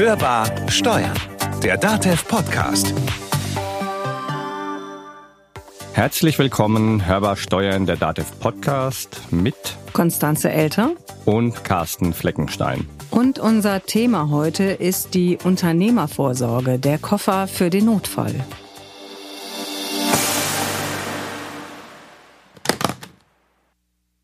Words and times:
Hörbar 0.00 0.70
Steuern, 0.70 1.12
der 1.62 1.76
DATEV 1.76 2.26
Podcast. 2.26 2.94
Herzlich 5.92 6.38
willkommen, 6.38 7.06
Hörbar 7.06 7.36
Steuern, 7.36 7.84
der 7.84 7.96
DATEV 7.96 8.40
Podcast 8.40 9.20
mit 9.30 9.76
Konstanze 9.92 10.50
Elter 10.50 10.92
und 11.26 11.64
Carsten 11.64 12.14
Fleckenstein. 12.14 12.88
Und 13.10 13.38
unser 13.38 13.84
Thema 13.84 14.30
heute 14.30 14.64
ist 14.64 15.12
die 15.12 15.36
Unternehmervorsorge, 15.36 16.78
der 16.78 16.96
Koffer 16.96 17.46
für 17.46 17.68
den 17.68 17.84
Notfall. 17.84 18.34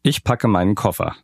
Ich 0.03 0.25
packe 0.25 0.49
meinen 0.49 0.75
Koffer. 0.75 1.17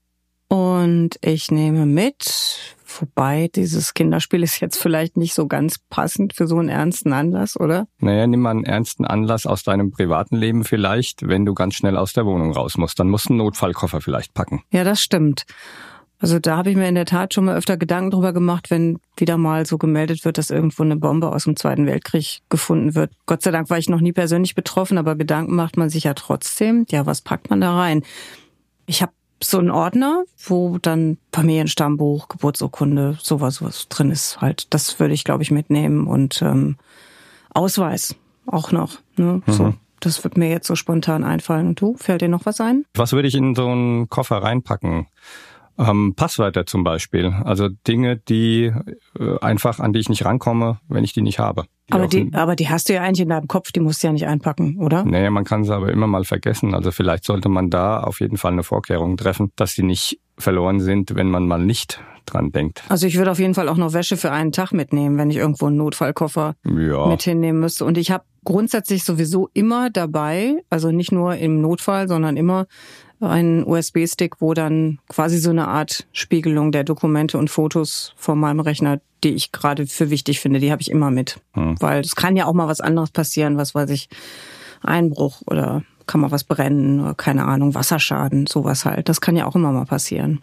Und 0.49 1.19
ich 1.23 1.51
nehme 1.51 1.87
mit, 1.87 2.77
wobei 3.01 3.49
dieses 3.55 3.95
Kinderspiel 3.95 4.43
ist 4.43 4.61
jetzt 4.61 4.77
vielleicht 4.77 5.17
nicht 5.17 5.35
so 5.35 5.47
ganz 5.47 5.79
passend 5.79 6.35
für 6.35 6.47
so 6.47 6.59
einen 6.59 6.69
ernsten 6.69 7.13
Anlass, 7.13 7.59
oder? 7.59 7.87
Naja, 7.99 8.27
nimm 8.27 8.41
mal 8.41 8.51
einen 8.51 8.65
ernsten 8.65 9.05
Anlass 9.05 9.47
aus 9.47 9.63
deinem 9.63 9.91
privaten 9.91 10.37
Leben 10.37 10.65
vielleicht, 10.65 11.27
wenn 11.29 11.45
du 11.45 11.55
ganz 11.55 11.75
schnell 11.75 11.97
aus 11.97 12.13
der 12.13 12.27
Wohnung 12.27 12.53
raus 12.53 12.77
musst. 12.77 12.99
Dann 12.99 13.09
musst 13.09 13.27
du 13.27 13.31
einen 13.31 13.39
Notfallkoffer 13.39 14.01
vielleicht 14.01 14.35
packen. 14.35 14.63
Ja, 14.71 14.85
das 14.85 15.03
stimmt. 15.03 15.45
Also 16.23 16.39
da 16.39 16.57
habe 16.57 16.71
ich 16.71 16.77
mir 16.77 16.87
in 16.87 16.95
der 16.95 17.05
Tat 17.05 17.35
schon 17.35 17.47
mal 17.47 17.57
öfter 17.57 17.77
Gedanken 17.77 18.13
drüber 18.13 18.33
gemacht, 18.33 18.71
wenn 18.71 19.01
wieder 19.17 19.37
mal 19.39 19.67
so 19.67 19.77
gemeldet 19.77 20.25
wird, 20.25 20.39
dass 20.39 20.51
irgendwo 20.51 20.85
eine 20.85 20.95
Bombe 20.95 21.33
aus 21.33 21.45
dem 21.45 21.57
Zweiten 21.57 21.85
Weltkrieg 21.85 22.43
gefunden 22.49 22.95
wird. 22.95 23.11
Gott 23.27 23.43
sei 23.43 23.51
Dank 23.51 23.71
war 23.71 23.79
ich 23.79 23.89
noch 23.89 24.01
nie 24.01 24.13
persönlich 24.13 24.55
betroffen, 24.55 24.99
aber 24.99 25.17
Gedanken 25.17 25.57
macht 25.57 25.77
man 25.77 25.91
sich 25.91 26.05
ja 26.05 26.15
trotzdem. 26.15 26.87
Ja, 26.91 27.07
was 27.07 27.23
packt 27.23 27.51
man 27.51 27.61
da 27.61 27.77
rein? 27.77 28.05
Ich 28.87 29.03
habe 29.03 29.13
so 29.43 29.59
einen 29.59 29.71
Ordner, 29.71 30.25
wo 30.47 30.79
dann 30.79 31.19
Familienstammbuch, 31.33 32.29
Geburtsurkunde, 32.29 33.19
sowas 33.21 33.63
was 33.63 33.89
drin 33.89 34.11
ist 34.11 34.41
halt. 34.41 34.73
Das 34.73 34.99
würde 35.01 35.15
ich, 35.15 35.25
glaube 35.25 35.43
ich, 35.43 35.51
mitnehmen 35.51 36.07
und 36.07 36.43
ähm, 36.43 36.77
Ausweis 37.51 38.15
auch 38.47 38.73
noch. 38.73 38.99
Ne? 39.17 39.43
Mhm. 39.47 39.53
So, 39.53 39.75
das 40.01 40.25
wird 40.25 40.37
mir 40.37 40.49
jetzt 40.49 40.67
so 40.67 40.75
spontan 40.75 41.25
einfallen. 41.25 41.69
Und 41.69 41.81
du, 41.81 41.97
fällt 41.97 42.23
dir 42.23 42.29
noch 42.29 42.47
was 42.47 42.61
ein? 42.61 42.85
Was 42.95 43.13
würde 43.13 43.29
ich 43.29 43.35
in 43.35 43.55
so 43.55 43.69
einen 43.69 44.09
Koffer 44.09 44.39
reinpacken? 44.39 45.07
Ähm, 45.79 46.15
Passwörter 46.15 46.67
zum 46.67 46.85
Beispiel. 46.85 47.35
Also 47.45 47.69
Dinge, 47.69 48.17
die 48.17 48.73
äh, 49.19 49.39
einfach, 49.41 49.81
an 49.81 49.93
die 49.93 50.01
ich 50.01 50.09
nicht 50.09 50.25
rankomme, 50.25 50.79
wenn 50.89 51.05
ich 51.05 51.13
die 51.13 51.23
nicht 51.23 51.39
habe. 51.39 51.65
Die 51.89 51.93
aber 51.95 52.07
die, 52.07 52.31
aber 52.33 52.57
die 52.57 52.69
hast 52.69 52.89
du 52.89 52.95
ja 52.95 53.03
eigentlich 53.03 53.21
in 53.21 53.29
deinem 53.29 53.49
Kopf, 53.49 53.73
die 53.73 53.81
musst 53.81 54.03
du 54.03 54.09
ja 54.09 54.13
nicht 54.13 54.27
einpacken, 54.27 54.79
oder? 54.79 55.05
Naja, 55.05 55.31
man 55.31 55.45
kann 55.45 55.65
sie 55.65 55.75
aber 55.75 55.91
immer 55.91 56.07
mal 56.07 56.25
vergessen. 56.25 56.75
Also 56.75 56.91
vielleicht 56.91 57.25
sollte 57.25 57.49
man 57.49 57.71
da 57.71 58.01
auf 58.01 58.21
jeden 58.21 58.37
Fall 58.37 58.53
eine 58.53 58.63
Vorkehrung 58.63 59.17
treffen, 59.17 59.53
dass 59.57 59.75
die 59.75 59.83
nicht 59.83 60.21
verloren 60.39 60.81
sind, 60.81 61.15
wenn 61.15 61.31
man 61.31 61.47
mal 61.47 61.59
nicht 61.59 62.01
dran 62.27 62.53
denkt. 62.53 62.83
Also 62.89 63.07
ich 63.07 63.17
würde 63.17 63.31
auf 63.31 63.39
jeden 63.39 63.55
Fall 63.55 63.69
auch 63.69 63.77
noch 63.77 63.93
Wäsche 63.93 64.17
für 64.17 64.31
einen 64.31 64.53
Tag 64.53 64.73
mitnehmen, 64.73 65.19
wenn 65.19 65.31
ich 65.31 65.37
irgendwo 65.37 65.67
einen 65.67 65.77
Notfallkoffer 65.77 66.55
ja. 66.65 67.07
mit 67.07 67.23
hinnehmen 67.23 67.61
müsste. 67.61 67.85
Und 67.85 67.99
ich 67.99 68.11
habe 68.11 68.25
grundsätzlich 68.45 69.05
sowieso 69.05 69.49
immer 69.55 69.91
dabei, 69.91 70.63
also 70.71 70.91
nicht 70.91 71.13
nur 71.13 71.37
im 71.37 71.61
Notfall, 71.61 72.09
sondern 72.09 72.37
immer 72.37 72.67
einen 73.29 73.65
USB-Stick, 73.65 74.41
wo 74.41 74.55
dann 74.55 74.99
quasi 75.09 75.39
so 75.39 75.51
eine 75.51 75.69
Art 75.69 76.07
Spiegelung 76.13 76.73
der 76.73 76.85
Dokumente 76.85 77.39
und 77.39 77.51
Fotos 77.51 78.15
von 78.17 78.39
meinem 78.39 78.61
Rechner, 78.61 79.01
die 79.25 79.35
ich 79.35 79.53
gerade 79.53 79.87
für 79.87 80.11
wichtig 80.11 80.41
finde, 80.41 80.61
die 80.61 80.73
habe 80.73 80.83
ich 80.83 80.91
immer 80.91 81.11
mit. 81.11 81.41
Hm. 81.55 81.77
Weil 81.81 82.01
es 82.01 82.17
kann 82.17 82.37
ja 82.37 82.47
auch 82.47 82.53
mal 82.53 82.69
was 82.69 82.81
anderes 82.81 83.11
passieren, 83.11 83.57
was 83.57 83.75
weiß 83.75 83.91
ich, 83.91 84.09
Einbruch 84.83 85.43
oder 85.47 85.83
kann 86.07 86.21
mal 86.21 86.31
was 86.31 86.45
brennen 86.45 87.01
oder 87.01 87.15
keine 87.15 87.45
Ahnung, 87.45 87.75
Wasserschaden, 87.75 88.47
sowas 88.47 88.85
halt. 88.85 89.09
Das 89.09 89.21
kann 89.21 89.37
ja 89.37 89.47
auch 89.47 89.55
immer 89.55 89.73
mal 89.73 89.87
passieren. 89.87 90.43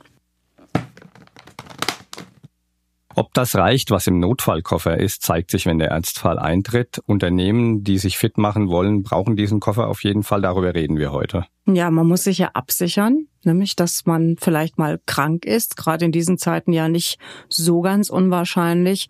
Ob 3.19 3.33
das 3.33 3.53
reicht, 3.53 3.91
was 3.91 4.07
im 4.07 4.21
Notfallkoffer 4.21 4.97
ist, 4.97 5.23
zeigt 5.23 5.51
sich, 5.51 5.65
wenn 5.65 5.77
der 5.77 5.89
Ernstfall 5.89 6.39
eintritt. 6.39 7.01
Unternehmen, 7.05 7.83
die 7.83 7.97
sich 7.97 8.17
fit 8.17 8.37
machen 8.37 8.69
wollen, 8.69 9.03
brauchen 9.03 9.35
diesen 9.35 9.59
Koffer 9.59 9.89
auf 9.89 10.05
jeden 10.05 10.23
Fall. 10.23 10.41
Darüber 10.41 10.73
reden 10.73 10.95
wir 10.97 11.11
heute. 11.11 11.45
Ja, 11.65 11.91
man 11.91 12.07
muss 12.07 12.23
sich 12.23 12.37
ja 12.37 12.51
absichern, 12.53 13.27
nämlich 13.43 13.75
dass 13.75 14.05
man 14.05 14.37
vielleicht 14.39 14.77
mal 14.77 15.01
krank 15.05 15.43
ist, 15.43 15.75
gerade 15.75 16.05
in 16.05 16.13
diesen 16.13 16.37
Zeiten 16.37 16.71
ja 16.71 16.87
nicht 16.87 17.19
so 17.49 17.81
ganz 17.81 18.09
unwahrscheinlich. 18.09 19.09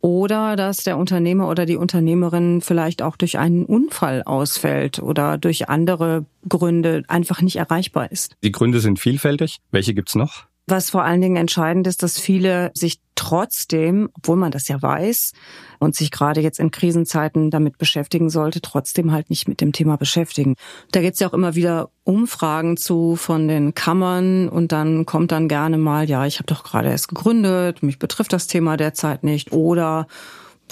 Oder 0.00 0.54
dass 0.54 0.84
der 0.84 0.96
Unternehmer 0.96 1.48
oder 1.48 1.66
die 1.66 1.76
Unternehmerin 1.76 2.60
vielleicht 2.60 3.02
auch 3.02 3.16
durch 3.16 3.40
einen 3.40 3.64
Unfall 3.64 4.22
ausfällt 4.22 5.00
oder 5.00 5.36
durch 5.36 5.68
andere 5.68 6.26
Gründe 6.48 7.02
einfach 7.08 7.42
nicht 7.42 7.56
erreichbar 7.56 8.12
ist. 8.12 8.36
Die 8.44 8.52
Gründe 8.52 8.78
sind 8.78 9.00
vielfältig. 9.00 9.58
Welche 9.72 9.94
gibt's 9.94 10.14
noch? 10.14 10.47
Was 10.70 10.90
vor 10.90 11.02
allen 11.02 11.22
Dingen 11.22 11.36
entscheidend 11.36 11.86
ist, 11.86 12.02
dass 12.02 12.20
viele 12.20 12.70
sich 12.74 13.00
trotzdem, 13.14 14.10
obwohl 14.12 14.36
man 14.36 14.50
das 14.50 14.68
ja 14.68 14.80
weiß 14.80 15.32
und 15.78 15.96
sich 15.96 16.10
gerade 16.10 16.42
jetzt 16.42 16.60
in 16.60 16.70
Krisenzeiten 16.70 17.50
damit 17.50 17.78
beschäftigen 17.78 18.28
sollte, 18.28 18.60
trotzdem 18.60 19.10
halt 19.10 19.30
nicht 19.30 19.48
mit 19.48 19.62
dem 19.62 19.72
Thema 19.72 19.96
beschäftigen. 19.96 20.56
Da 20.92 21.00
gibt's 21.00 21.20
ja 21.20 21.28
auch 21.28 21.32
immer 21.32 21.54
wieder 21.54 21.88
Umfragen 22.04 22.76
zu 22.76 23.16
von 23.16 23.48
den 23.48 23.74
Kammern 23.74 24.50
und 24.50 24.70
dann 24.70 25.06
kommt 25.06 25.32
dann 25.32 25.48
gerne 25.48 25.78
mal, 25.78 26.06
ja, 26.06 26.26
ich 26.26 26.36
habe 26.36 26.46
doch 26.46 26.64
gerade 26.64 26.90
erst 26.90 27.08
gegründet, 27.08 27.82
mich 27.82 27.98
betrifft 27.98 28.34
das 28.34 28.46
Thema 28.46 28.76
derzeit 28.76 29.24
nicht 29.24 29.52
oder 29.52 30.06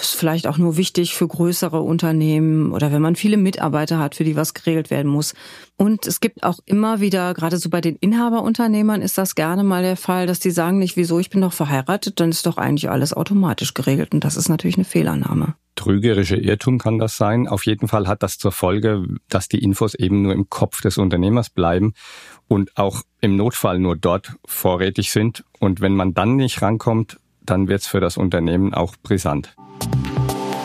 ist 0.00 0.14
vielleicht 0.14 0.46
auch 0.46 0.58
nur 0.58 0.76
wichtig 0.76 1.14
für 1.14 1.28
größere 1.28 1.80
Unternehmen 1.80 2.72
oder 2.72 2.92
wenn 2.92 3.02
man 3.02 3.16
viele 3.16 3.36
Mitarbeiter 3.36 3.98
hat, 3.98 4.14
für 4.14 4.24
die 4.24 4.36
was 4.36 4.54
geregelt 4.54 4.90
werden 4.90 5.10
muss. 5.10 5.34
Und 5.76 6.06
es 6.06 6.20
gibt 6.20 6.42
auch 6.42 6.58
immer 6.64 7.00
wieder, 7.00 7.34
gerade 7.34 7.58
so 7.58 7.68
bei 7.68 7.80
den 7.80 7.96
Inhaberunternehmern 7.96 9.02
ist 9.02 9.18
das 9.18 9.34
gerne 9.34 9.62
mal 9.62 9.82
der 9.82 9.96
Fall, 9.96 10.26
dass 10.26 10.40
die 10.40 10.50
sagen 10.50 10.78
nicht, 10.78 10.96
wieso, 10.96 11.18
ich 11.18 11.30
bin 11.30 11.40
doch 11.40 11.52
verheiratet, 11.52 12.18
dann 12.20 12.30
ist 12.30 12.46
doch 12.46 12.56
eigentlich 12.56 12.88
alles 12.88 13.12
automatisch 13.12 13.74
geregelt. 13.74 14.14
Und 14.14 14.24
das 14.24 14.36
ist 14.36 14.48
natürlich 14.48 14.76
eine 14.76 14.84
Fehlannahme. 14.84 15.54
Trügerische 15.74 16.36
Irrtum 16.36 16.78
kann 16.78 16.98
das 16.98 17.18
sein. 17.18 17.46
Auf 17.46 17.66
jeden 17.66 17.86
Fall 17.86 18.08
hat 18.08 18.22
das 18.22 18.38
zur 18.38 18.52
Folge, 18.52 19.04
dass 19.28 19.48
die 19.48 19.62
Infos 19.62 19.94
eben 19.94 20.22
nur 20.22 20.32
im 20.32 20.48
Kopf 20.48 20.80
des 20.80 20.96
Unternehmers 20.96 21.50
bleiben 21.50 21.92
und 22.48 22.76
auch 22.76 23.02
im 23.20 23.36
Notfall 23.36 23.78
nur 23.78 23.96
dort 23.96 24.36
vorrätig 24.46 25.10
sind. 25.10 25.44
Und 25.60 25.82
wenn 25.82 25.94
man 25.94 26.14
dann 26.14 26.36
nicht 26.36 26.62
rankommt, 26.62 27.18
dann 27.50 27.68
wird's 27.68 27.86
für 27.86 28.00
das 28.00 28.16
Unternehmen 28.16 28.74
auch 28.74 28.94
brisant. 29.02 29.54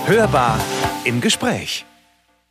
Hörbar 0.05 0.59
im 1.05 1.21
Gespräch. 1.21 1.85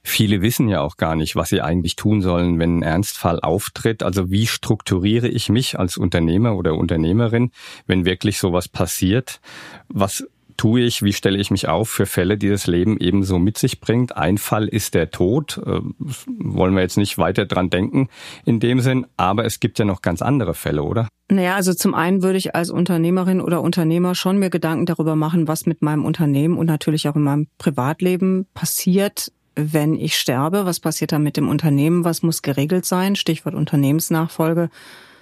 Viele 0.03 0.41
wissen 0.41 0.69
ja 0.69 0.81
auch 0.81 0.97
gar 0.97 1.15
nicht, 1.15 1.37
was 1.37 1.51
sie 1.51 1.61
eigentlich 1.61 1.95
tun 1.95 2.23
sollen, 2.23 2.59
wenn 2.59 2.79
ein 2.79 2.83
Ernstfall 2.83 3.41
auftritt. 3.41 4.03
Also 4.03 4.31
wie 4.31 4.47
strukturiere 4.47 5.29
ich 5.29 5.51
mich 5.51 5.79
als 5.79 5.99
Unternehmer 5.99 6.57
oder 6.57 6.75
Unternehmerin, 6.75 7.51
wenn 7.87 8.07
wirklich 8.07 8.39
sowas 8.39 8.67
passiert? 8.67 9.41
Was 9.89 10.27
tue 10.61 10.83
ich, 10.83 11.03
wie 11.03 11.15
stelle 11.15 11.39
ich 11.39 11.51
mich 11.51 11.69
auf 11.69 11.89
für 11.89 12.05
Fälle, 12.05 12.37
die 12.37 12.51
das 12.51 12.67
Leben 12.67 12.99
ebenso 12.99 13.39
mit 13.39 13.57
sich 13.57 13.81
bringt. 13.81 14.19
Ein 14.19 14.37
Fall 14.37 14.69
ist 14.69 14.93
der 14.93 15.11
Tod, 15.11 15.59
äh, 15.65 15.81
wollen 16.27 16.75
wir 16.75 16.83
jetzt 16.83 16.99
nicht 16.99 17.17
weiter 17.17 17.47
dran 17.47 17.71
denken 17.71 18.11
in 18.45 18.61
dem 18.61 18.81
Sinn, 18.81 19.07
aber 19.17 19.47
es 19.47 19.61
gibt 19.61 19.79
ja 19.79 19.87
noch 19.87 20.03
ganz 20.03 20.21
andere 20.21 20.53
Fälle, 20.53 20.83
oder? 20.83 21.09
Naja, 21.31 21.55
also 21.55 21.73
zum 21.73 21.95
einen 21.95 22.23
würde 22.23 22.37
ich 22.37 22.55
als 22.55 22.69
Unternehmerin 22.69 23.41
oder 23.41 23.63
Unternehmer 23.63 24.15
schon 24.15 24.37
mir 24.37 24.51
Gedanken 24.51 24.85
darüber 24.85 25.17
machen, 25.17 25.49
was 25.49 25.65
mit 25.65 25.81
meinem 25.81 26.05
Unternehmen 26.05 26.59
und 26.59 26.67
natürlich 26.67 27.09
auch 27.09 27.17
in 27.17 27.23
meinem 27.23 27.47
Privatleben 27.57 28.47
passiert, 28.53 29.33
wenn 29.55 29.95
ich 29.95 30.15
sterbe. 30.15 30.67
Was 30.67 30.79
passiert 30.79 31.13
da 31.13 31.19
mit 31.19 31.39
dem 31.39 31.49
Unternehmen? 31.49 32.05
Was 32.05 32.23
muss 32.23 32.43
geregelt 32.43 32.85
sein? 32.85 33.17
Stichwort 33.17 33.55
Unternehmensnachfolge. 33.55 34.69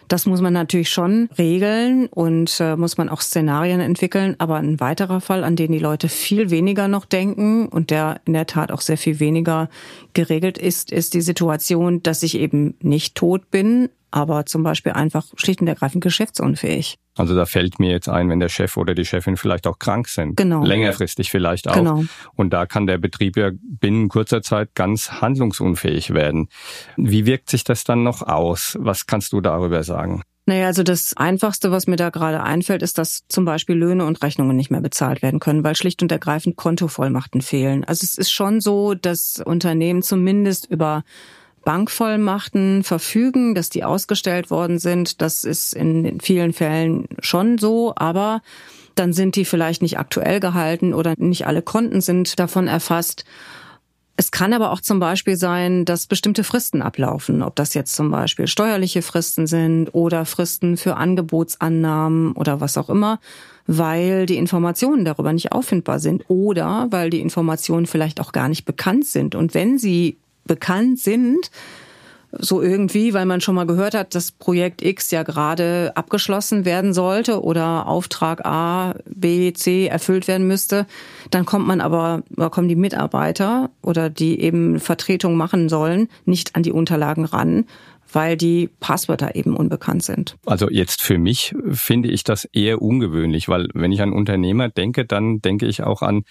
Das 0.09 0.25
muss 0.25 0.41
man 0.41 0.55
natürlich 0.55 0.89
schon 0.89 1.29
regeln 1.37 2.07
und 2.07 2.61
äh, 2.61 2.77
muss 2.77 2.97
man 2.97 3.11
auch 3.11 3.21
Szenarien 3.21 3.81
entwickeln. 3.81 4.37
Aber 4.39 4.57
ein 4.57 4.81
weiterer 4.81 5.21
Fall, 5.21 5.45
an 5.45 5.55
den 5.55 5.71
die 5.71 5.79
Leute 5.79 6.09
viel 6.09 6.51
weniger 6.51 6.89
noch 6.89 7.05
denken 7.05 7.69
und 7.69 7.91
der 7.91 8.23
in 8.25 8.33
der 8.33 8.47
Tat 8.47 8.73
auch 8.73 8.81
sehr 8.81 8.97
viel 8.97 9.21
weniger 9.21 9.69
geregelt 10.15 10.57
ist, 10.57 10.91
ist 10.93 11.13
die 11.13 11.21
Situation, 11.21 12.03
dass 12.03 12.23
ich 12.23 12.39
eben 12.39 12.75
nicht 12.81 13.17
tot 13.17 13.51
bin, 13.51 13.91
aber 14.11 14.47
zum 14.47 14.63
Beispiel 14.63 14.93
einfach 14.93 15.27
schlicht 15.37 15.61
und 15.61 15.69
ergreifend 15.69 16.03
geschäftsunfähig. 16.03 16.97
Also 17.17 17.35
da 17.35 17.47
fällt 17.47 17.81
mir 17.81 17.91
jetzt 17.91 18.09
ein, 18.09 18.29
wenn 18.31 18.41
der 18.41 18.49
Chef 18.49 18.77
oder 18.77 18.95
die 18.95 19.05
Chefin 19.05 19.37
vielleicht 19.37 19.67
auch 19.67 19.79
krank 19.79 20.09
sind. 20.09 20.37
Genau. 20.37 20.65
Längerfristig 20.65 21.31
vielleicht 21.31 21.69
auch. 21.69 21.75
Genau. 21.75 22.05
Und 22.35 22.51
da 22.51 22.67
kann 22.67 22.87
der 22.87 22.99
Betrieb 22.99 23.37
ja 23.37 23.51
binnen 23.53 24.09
kurzer 24.09 24.41
Zeit 24.43 24.75
ganz 24.75 25.11
handlungsunfähig 25.21 26.15
werden. 26.15 26.49
Wie 26.97 27.27
wirkt 27.27 27.51
sich 27.51 27.65
das 27.65 27.85
dann 27.85 28.03
noch 28.05 28.23
aus? 28.23 28.77
Was 28.81 29.07
kannst 29.07 29.33
du 29.33 29.41
darüber 29.41 29.83
sagen? 29.83 30.23
Naja, 30.49 30.67
also 30.67 30.83
das 30.83 31.15
Einfachste, 31.15 31.71
was 31.73 31.87
mir 31.87 31.97
da 31.97 32.09
gerade 32.09 32.43
einfällt, 32.43 32.83
ist, 32.83 32.97
dass 32.97 33.25
zum 33.29 33.45
Beispiel 33.45 33.77
Löhne 33.77 34.07
und 34.07 34.23
Rechnungen 34.23 34.57
nicht 34.57 34.71
mehr 34.71 34.81
bezahlt 34.81 35.21
werden 35.21 35.41
können, 35.41 35.63
weil 35.63 35.77
schlicht 35.77 36.01
und 36.01 36.11
ergreifend 36.11 36.57
Kontovollmachten 36.57 37.43
fehlen. 37.43 37.85
Also 37.85 38.05
es 38.05 38.17
ist 38.17 38.31
schon 38.31 38.63
so, 38.63 38.95
dass 38.95 39.43
Unternehmen 39.45 40.01
zumindest 40.01 40.65
über 40.65 41.05
Bankvollmachten 41.69 42.83
verfügen, 42.83 43.55
dass 43.55 43.69
die 43.69 43.85
ausgestellt 43.85 44.51
worden 44.51 44.79
sind. 44.79 45.21
Das 45.21 45.45
ist 45.45 45.75
in 45.75 46.19
vielen 46.19 46.55
Fällen 46.55 47.05
schon 47.21 47.59
so, 47.59 47.93
aber 47.95 48.41
dann 48.95 49.13
sind 49.13 49.37
die 49.37 49.45
vielleicht 49.45 49.83
nicht 49.83 49.99
aktuell 49.99 50.41
gehalten 50.41 50.95
oder 50.95 51.13
nicht 51.19 51.47
alle 51.47 51.61
Konten 51.61 52.01
sind 52.01 52.39
davon 52.39 52.69
erfasst. 52.69 53.27
Es 54.17 54.31
kann 54.31 54.55
aber 54.55 54.73
auch 54.73 54.81
zum 54.81 54.99
Beispiel 54.99 55.37
sein, 55.37 55.85
dass 55.85 56.07
bestimmte 56.07 56.43
Fristen 56.43 56.81
ablaufen, 56.81 57.43
ob 57.43 57.55
das 57.55 57.75
jetzt 57.75 57.95
zum 57.95 58.11
Beispiel 58.11 58.47
steuerliche 58.47 59.03
Fristen 59.03 59.47
sind 59.47 59.91
oder 59.93 60.25
Fristen 60.25 60.79
für 60.79 60.97
Angebotsannahmen 60.97 62.33
oder 62.33 62.63
was 62.63 62.79
auch 62.79 62.89
immer, 62.89 63.21
weil 63.67 64.25
die 64.25 64.39
Informationen 64.39 65.05
darüber 65.05 65.35
nicht 65.35 65.53
auffindbar 65.53 66.01
sind 66.01 66.25
oder 66.29 66.87
weil 66.89 67.11
die 67.11 67.21
Informationen 67.21 67.85
vielleicht 67.85 68.23
auch 68.23 68.33
gar 68.33 68.49
nicht 68.49 68.65
bekannt 68.65 69.05
sind. 69.05 69.35
Und 69.35 69.53
wenn 69.53 69.77
sie 69.79 70.17
bekannt 70.49 70.99
sind, 70.99 71.53
so 72.33 72.61
irgendwie, 72.61 73.15
weil 73.15 73.25
man 73.25 73.41
schon 73.41 73.55
mal 73.55 73.67
gehört 73.67 73.95
hat, 73.95 74.15
dass 74.15 74.33
Projekt 74.33 74.83
X 74.83 75.11
ja 75.11 75.23
gerade 75.23 75.93
abgeschlossen 75.95 76.65
werden 76.65 76.93
sollte 76.93 77.43
oder 77.43 77.87
Auftrag 77.87 78.45
A, 78.45 78.97
B, 79.07 79.53
C 79.55 79.87
erfüllt 79.87 80.29
werden 80.29 80.47
müsste. 80.47 80.87
Dann 81.31 81.47
kommt 81.47 81.67
man 81.67 81.81
aber, 81.81 82.23
da 82.29 82.51
kommen 82.51 82.69
die 82.69 82.77
Mitarbeiter 82.77 83.71
oder 83.83 84.11
die 84.11 84.41
eben 84.41 84.79
Vertretung 84.79 85.37
machen 85.37 85.69
sollen, 85.69 86.09
nicht 86.27 86.55
an 86.55 86.63
die 86.63 86.73
Unterlagen 86.73 87.25
ran, 87.25 87.65
weil 88.13 88.37
die 88.37 88.69
Passwörter 88.81 89.35
eben 89.35 89.57
unbekannt 89.57 90.03
sind. 90.03 90.37
Also 90.47 90.69
jetzt 90.71 91.03
für 91.03 91.19
mich 91.19 91.55
finde 91.71 92.09
ich 92.09 92.25
das 92.25 92.45
eher 92.45 92.81
ungewöhnlich, 92.81 93.49
weil 93.49 93.69
wenn 93.75 93.93
ich 93.93 94.03
an 94.03 94.13
Unternehmer 94.13 94.69
denke, 94.69 95.05
dann 95.05 95.41
denke 95.41 95.67
ich 95.67 95.83
auch 95.83 96.03
an 96.03 96.25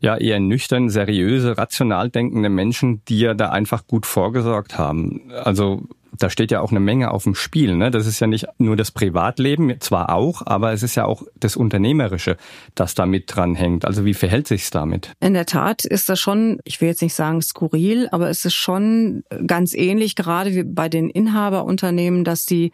ja 0.00 0.16
eher 0.16 0.40
nüchtern, 0.40 0.88
seriöse, 0.88 1.56
rational 1.56 2.10
denkende 2.10 2.48
Menschen, 2.48 3.02
die 3.08 3.20
ja 3.20 3.34
da 3.34 3.50
einfach 3.50 3.86
gut 3.86 4.06
vorgesorgt 4.06 4.78
haben. 4.78 5.30
Also 5.32 5.82
da 6.18 6.30
steht 6.30 6.50
ja 6.50 6.60
auch 6.60 6.70
eine 6.70 6.80
Menge 6.80 7.10
auf 7.10 7.24
dem 7.24 7.34
Spiel. 7.34 7.74
Ne? 7.76 7.90
Das 7.90 8.06
ist 8.06 8.20
ja 8.20 8.26
nicht 8.26 8.46
nur 8.58 8.76
das 8.76 8.90
Privatleben, 8.90 9.80
zwar 9.80 10.10
auch, 10.10 10.42
aber 10.44 10.72
es 10.72 10.82
ist 10.82 10.94
ja 10.94 11.04
auch 11.04 11.22
das 11.38 11.56
Unternehmerische, 11.56 12.36
das 12.74 12.94
da 12.94 13.06
mit 13.06 13.34
dran 13.34 13.54
hängt. 13.54 13.84
Also 13.84 14.04
wie 14.04 14.14
verhält 14.14 14.46
sich's 14.46 14.70
damit? 14.70 15.12
In 15.20 15.34
der 15.34 15.46
Tat 15.46 15.84
ist 15.84 16.08
das 16.08 16.20
schon, 16.20 16.60
ich 16.64 16.80
will 16.80 16.88
jetzt 16.88 17.02
nicht 17.02 17.14
sagen 17.14 17.40
skurril, 17.40 18.08
aber 18.12 18.28
es 18.28 18.44
ist 18.44 18.54
schon 18.54 19.24
ganz 19.46 19.74
ähnlich, 19.74 20.16
gerade 20.16 20.54
wie 20.54 20.64
bei 20.64 20.88
den 20.88 21.08
Inhaberunternehmen, 21.10 22.24
dass 22.24 22.46
die 22.46 22.72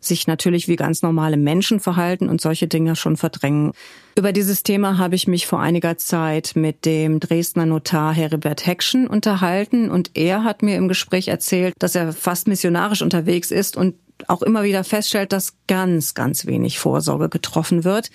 sich 0.00 0.26
natürlich 0.26 0.66
wie 0.66 0.76
ganz 0.76 1.02
normale 1.02 1.36
Menschen 1.36 1.78
verhalten 1.78 2.28
und 2.28 2.40
solche 2.40 2.66
Dinge 2.66 2.96
schon 2.96 3.16
verdrängen. 3.16 3.72
Über 4.16 4.32
dieses 4.32 4.62
Thema 4.62 4.98
habe 4.98 5.14
ich 5.14 5.28
mich 5.28 5.46
vor 5.46 5.60
einiger 5.60 5.96
Zeit 5.96 6.52
mit 6.54 6.84
dem 6.84 7.20
Dresdner 7.20 7.66
Notar 7.66 8.12
Heribert 8.12 8.66
Heckschen 8.66 9.06
unterhalten 9.06 9.90
und 9.90 10.10
er 10.14 10.44
hat 10.44 10.62
mir 10.62 10.76
im 10.76 10.88
Gespräch 10.88 11.28
erzählt, 11.28 11.74
dass 11.78 11.94
er 11.94 12.12
fast 12.12 12.48
missionarisch 12.48 13.02
unterwegs 13.02 13.50
ist 13.50 13.76
und 13.76 13.94
auch 14.26 14.42
immer 14.42 14.64
wieder 14.64 14.84
feststellt, 14.84 15.32
dass 15.32 15.54
ganz, 15.66 16.14
ganz 16.14 16.46
wenig 16.46 16.78
Vorsorge 16.78 17.28
getroffen 17.28 17.84
wird. 17.84 18.10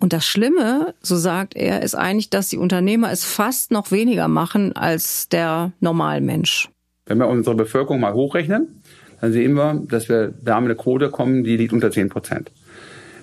Und 0.00 0.12
das 0.12 0.26
Schlimme, 0.26 0.94
so 1.00 1.16
sagt 1.16 1.56
er, 1.56 1.82
ist 1.82 1.94
eigentlich, 1.94 2.30
dass 2.30 2.48
die 2.48 2.58
Unternehmer 2.58 3.10
es 3.10 3.24
fast 3.24 3.70
noch 3.70 3.90
weniger 3.90 4.28
machen 4.28 4.74
als 4.74 5.28
der 5.28 5.72
Normalmensch. 5.80 6.68
Wenn 7.06 7.18
wir 7.18 7.28
unsere 7.28 7.54
Bevölkerung 7.54 8.00
mal 8.00 8.14
hochrechnen, 8.14 8.82
dann 9.24 9.32
sehen 9.32 9.54
wir, 9.54 9.82
dass 9.88 10.10
wir 10.10 10.34
da 10.42 10.60
mit 10.60 10.70
einer 10.70 10.78
Quote 10.78 11.08
kommen, 11.08 11.44
die 11.44 11.56
liegt 11.56 11.72
unter 11.72 11.90
10 11.90 12.10
Prozent. 12.10 12.50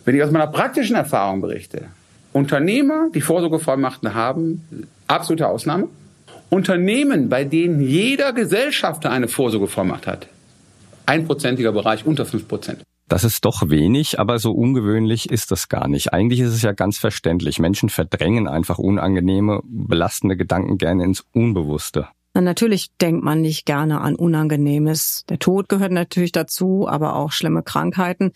Wenn 0.03 0.15
ich 0.15 0.24
aus 0.24 0.31
meiner 0.31 0.48
praktischen 0.48 0.95
Erfahrung 0.95 1.42
berichte, 1.42 1.89
Unternehmer, 2.33 3.09
die 3.13 3.21
Vorsorgevollmachten 3.21 4.15
haben, 4.15 4.63
absolute 5.07 5.48
Ausnahme. 5.48 5.89
Unternehmen, 6.50 7.30
bei 7.30 7.44
denen 7.44 7.81
jeder 7.81 8.33
Gesellschafter 8.33 9.12
eine 9.12 9.27
Vorsorgevollmacht 9.27 10.07
hat, 10.07 10.27
einprozentiger 11.06 11.71
Bereich 11.71 12.03
unter 12.03 12.25
fünf 12.25 12.48
Prozent. 12.48 12.81
Das 13.07 13.24
ist 13.24 13.45
doch 13.45 13.69
wenig, 13.69 14.19
aber 14.19 14.39
so 14.39 14.53
ungewöhnlich 14.53 15.30
ist 15.30 15.51
das 15.51 15.69
gar 15.69 15.88
nicht. 15.88 16.13
Eigentlich 16.13 16.39
ist 16.39 16.53
es 16.53 16.63
ja 16.63 16.71
ganz 16.71 16.98
verständlich. 16.98 17.59
Menschen 17.59 17.89
verdrängen 17.89 18.48
einfach 18.48 18.80
unangenehme, 18.80 19.59
belastende 19.65 20.36
Gedanken 20.36 20.80
gerne 20.80 21.03
ins 21.03 21.24
Unbewusste. 21.31 22.07
Natürlich 22.33 22.87
denkt 23.01 23.23
man 23.23 23.41
nicht 23.41 23.65
gerne 23.65 23.99
an 24.01 24.15
Unangenehmes. 24.15 25.25
Der 25.27 25.39
Tod 25.39 25.67
gehört 25.67 25.91
natürlich 25.91 26.31
dazu, 26.31 26.87
aber 26.87 27.15
auch 27.15 27.31
schlimme 27.31 27.61
Krankheiten. 27.61 28.31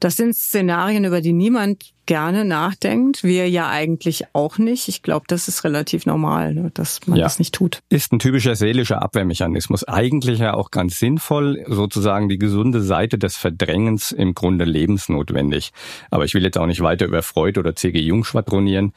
Das 0.00 0.16
sind 0.16 0.34
Szenarien, 0.34 1.04
über 1.04 1.20
die 1.20 1.32
niemand 1.32 1.84
gerne 2.06 2.44
nachdenkt. 2.44 3.22
Wir 3.22 3.48
ja 3.48 3.68
eigentlich 3.68 4.24
auch 4.32 4.58
nicht. 4.58 4.88
Ich 4.88 5.02
glaube, 5.02 5.26
das 5.28 5.48
ist 5.48 5.64
relativ 5.64 6.06
normal, 6.06 6.54
ne, 6.54 6.70
dass 6.74 7.06
man 7.06 7.18
ja. 7.18 7.24
das 7.24 7.38
nicht 7.38 7.54
tut. 7.54 7.80
Ist 7.88 8.12
ein 8.12 8.18
typischer 8.18 8.56
seelischer 8.56 9.00
Abwehrmechanismus. 9.00 9.84
Eigentlich 9.84 10.40
ja 10.40 10.54
auch 10.54 10.70
ganz 10.70 10.98
sinnvoll, 10.98 11.64
sozusagen 11.68 12.28
die 12.28 12.38
gesunde 12.38 12.82
Seite 12.82 13.16
des 13.16 13.36
Verdrängens 13.36 14.12
im 14.12 14.34
Grunde 14.34 14.64
lebensnotwendig. 14.64 15.72
Aber 16.10 16.24
ich 16.24 16.34
will 16.34 16.42
jetzt 16.42 16.58
auch 16.58 16.66
nicht 16.66 16.80
weiter 16.80 17.06
über 17.06 17.22
Freud 17.22 17.58
oder 17.58 17.74
C.G. 17.74 18.00
Jung 18.00 18.24
schwadronieren. 18.24 18.92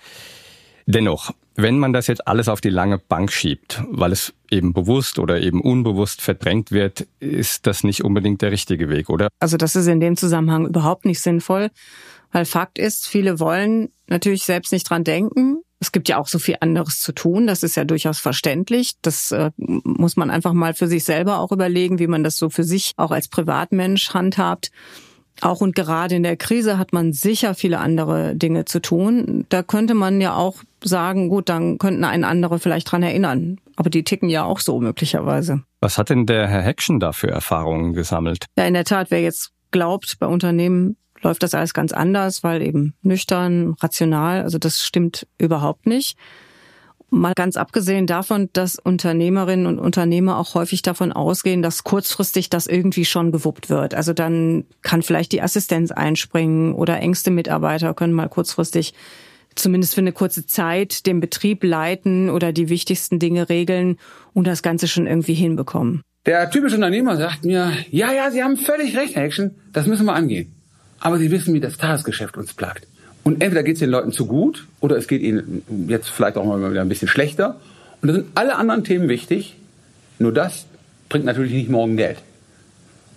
Dennoch, 0.85 1.31
wenn 1.61 1.77
man 1.77 1.93
das 1.93 2.07
jetzt 2.07 2.27
alles 2.27 2.47
auf 2.47 2.61
die 2.61 2.69
lange 2.69 2.97
Bank 2.97 3.31
schiebt, 3.31 3.83
weil 3.89 4.11
es 4.11 4.33
eben 4.49 4.73
bewusst 4.73 5.19
oder 5.19 5.41
eben 5.41 5.61
unbewusst 5.61 6.21
verdrängt 6.21 6.71
wird, 6.71 7.07
ist 7.19 7.67
das 7.67 7.83
nicht 7.83 8.03
unbedingt 8.03 8.41
der 8.41 8.51
richtige 8.51 8.89
Weg, 8.89 9.09
oder? 9.09 9.27
Also 9.39 9.57
das 9.57 9.75
ist 9.75 9.87
in 9.87 9.99
dem 9.99 10.17
Zusammenhang 10.17 10.67
überhaupt 10.67 11.05
nicht 11.05 11.21
sinnvoll, 11.21 11.69
weil 12.31 12.45
Fakt 12.45 12.79
ist, 12.79 13.07
viele 13.07 13.39
wollen 13.39 13.89
natürlich 14.07 14.43
selbst 14.43 14.71
nicht 14.71 14.89
dran 14.89 15.03
denken. 15.03 15.61
Es 15.81 15.91
gibt 15.91 16.09
ja 16.09 16.17
auch 16.17 16.27
so 16.27 16.39
viel 16.39 16.57
anderes 16.59 17.01
zu 17.01 17.13
tun, 17.13 17.47
das 17.47 17.63
ist 17.63 17.75
ja 17.75 17.85
durchaus 17.85 18.19
verständlich. 18.19 18.93
Das 19.01 19.31
äh, 19.31 19.51
muss 19.57 20.17
man 20.17 20.29
einfach 20.29 20.53
mal 20.53 20.73
für 20.73 20.87
sich 20.87 21.05
selber 21.05 21.39
auch 21.39 21.51
überlegen, 21.51 21.99
wie 21.99 22.07
man 22.07 22.23
das 22.23 22.37
so 22.37 22.49
für 22.49 22.63
sich 22.63 22.93
auch 22.97 23.11
als 23.11 23.29
Privatmensch 23.29 24.13
handhabt. 24.13 24.71
Auch 25.41 25.61
und 25.61 25.75
gerade 25.75 26.15
in 26.15 26.23
der 26.23 26.37
Krise 26.37 26.77
hat 26.77 26.93
man 26.93 27.13
sicher 27.13 27.55
viele 27.55 27.79
andere 27.79 28.35
Dinge 28.35 28.65
zu 28.65 28.81
tun. 28.81 29.45
Da 29.49 29.63
könnte 29.63 29.93
man 29.93 30.19
ja 30.21 30.35
auch 30.35 30.57
sagen, 30.83 31.29
gut, 31.29 31.49
dann 31.49 31.77
könnten 31.77 32.03
einen 32.03 32.23
andere 32.23 32.59
vielleicht 32.59 32.91
dran 32.91 33.03
erinnern. 33.03 33.59
Aber 33.75 33.89
die 33.89 34.03
ticken 34.03 34.29
ja 34.29 34.43
auch 34.43 34.59
so 34.59 34.79
möglicherweise. 34.81 35.63
Was 35.79 35.97
hat 35.97 36.09
denn 36.09 36.25
der 36.25 36.47
Herr 36.47 36.61
Heckschen 36.61 36.99
da 36.99 37.13
für 37.13 37.29
Erfahrungen 37.29 37.93
gesammelt? 37.93 38.45
Ja, 38.57 38.65
in 38.65 38.73
der 38.73 38.83
Tat, 38.83 39.11
wer 39.11 39.21
jetzt 39.21 39.51
glaubt, 39.71 40.17
bei 40.19 40.27
Unternehmen 40.27 40.97
läuft 41.21 41.43
das 41.43 41.53
alles 41.53 41.73
ganz 41.73 41.91
anders, 41.91 42.43
weil 42.43 42.61
eben 42.61 42.93
nüchtern, 43.01 43.75
rational, 43.81 44.41
also 44.41 44.57
das 44.57 44.83
stimmt 44.83 45.27
überhaupt 45.37 45.85
nicht. 45.85 46.17
Mal 47.11 47.33
ganz 47.33 47.57
abgesehen 47.57 48.05
davon, 48.05 48.49
dass 48.53 48.77
Unternehmerinnen 48.77 49.65
und 49.65 49.79
Unternehmer 49.79 50.37
auch 50.37 50.53
häufig 50.53 50.81
davon 50.83 51.11
ausgehen, 51.11 51.61
dass 51.61 51.83
kurzfristig 51.83 52.49
das 52.49 52.67
irgendwie 52.67 53.05
schon 53.05 53.31
gewuppt 53.31 53.69
wird. 53.69 53.95
Also 53.95 54.13
dann 54.13 54.65
kann 54.83 55.01
vielleicht 55.01 55.31
die 55.31 55.41
Assistenz 55.41 55.91
einspringen 55.91 56.73
oder 56.73 56.99
engste 56.99 57.31
Mitarbeiter 57.31 57.93
können 57.93 58.13
mal 58.13 58.29
kurzfristig 58.29 58.93
zumindest 59.55 59.95
für 59.95 60.01
eine 60.01 60.11
kurze 60.11 60.45
Zeit 60.45 61.05
den 61.05 61.19
Betrieb 61.19 61.63
leiten 61.63 62.29
oder 62.29 62.53
die 62.53 62.69
wichtigsten 62.69 63.19
Dinge 63.19 63.49
regeln 63.49 63.97
und 64.33 64.47
das 64.47 64.61
Ganze 64.61 64.87
schon 64.87 65.07
irgendwie 65.07 65.33
hinbekommen. 65.33 66.01
Der 66.25 66.49
typische 66.51 66.75
Unternehmer 66.75 67.17
sagt 67.17 67.45
mir, 67.45 67.71
ja, 67.89 68.11
ja, 68.11 68.29
Sie 68.29 68.43
haben 68.43 68.57
völlig 68.57 68.95
recht, 68.95 69.15
Herr 69.15 69.23
Action, 69.23 69.55
das 69.73 69.87
müssen 69.87 70.05
wir 70.05 70.13
angehen. 70.13 70.53
Aber 70.99 71.17
Sie 71.17 71.31
wissen, 71.31 71.53
wie 71.53 71.59
das 71.59 71.77
Tagesgeschäft 71.77 72.37
uns 72.37 72.53
plagt. 72.53 72.85
Und 73.23 73.43
entweder 73.43 73.63
geht 73.63 73.75
es 73.75 73.79
den 73.79 73.89
Leuten 73.89 74.11
zu 74.11 74.25
gut 74.25 74.67
oder 74.79 74.97
es 74.97 75.07
geht 75.07 75.21
ihnen 75.21 75.63
jetzt 75.87 76.09
vielleicht 76.09 76.37
auch 76.37 76.45
mal 76.45 76.71
wieder 76.71 76.81
ein 76.81 76.89
bisschen 76.89 77.07
schlechter. 77.07 77.59
Und 78.01 78.07
da 78.07 78.13
sind 78.13 78.27
alle 78.35 78.55
anderen 78.55 78.83
Themen 78.83 79.09
wichtig. 79.09 79.55
Nur 80.19 80.33
das 80.33 80.65
bringt 81.09 81.25
natürlich 81.25 81.53
nicht 81.53 81.69
morgen 81.69 81.97
Geld. 81.97 82.17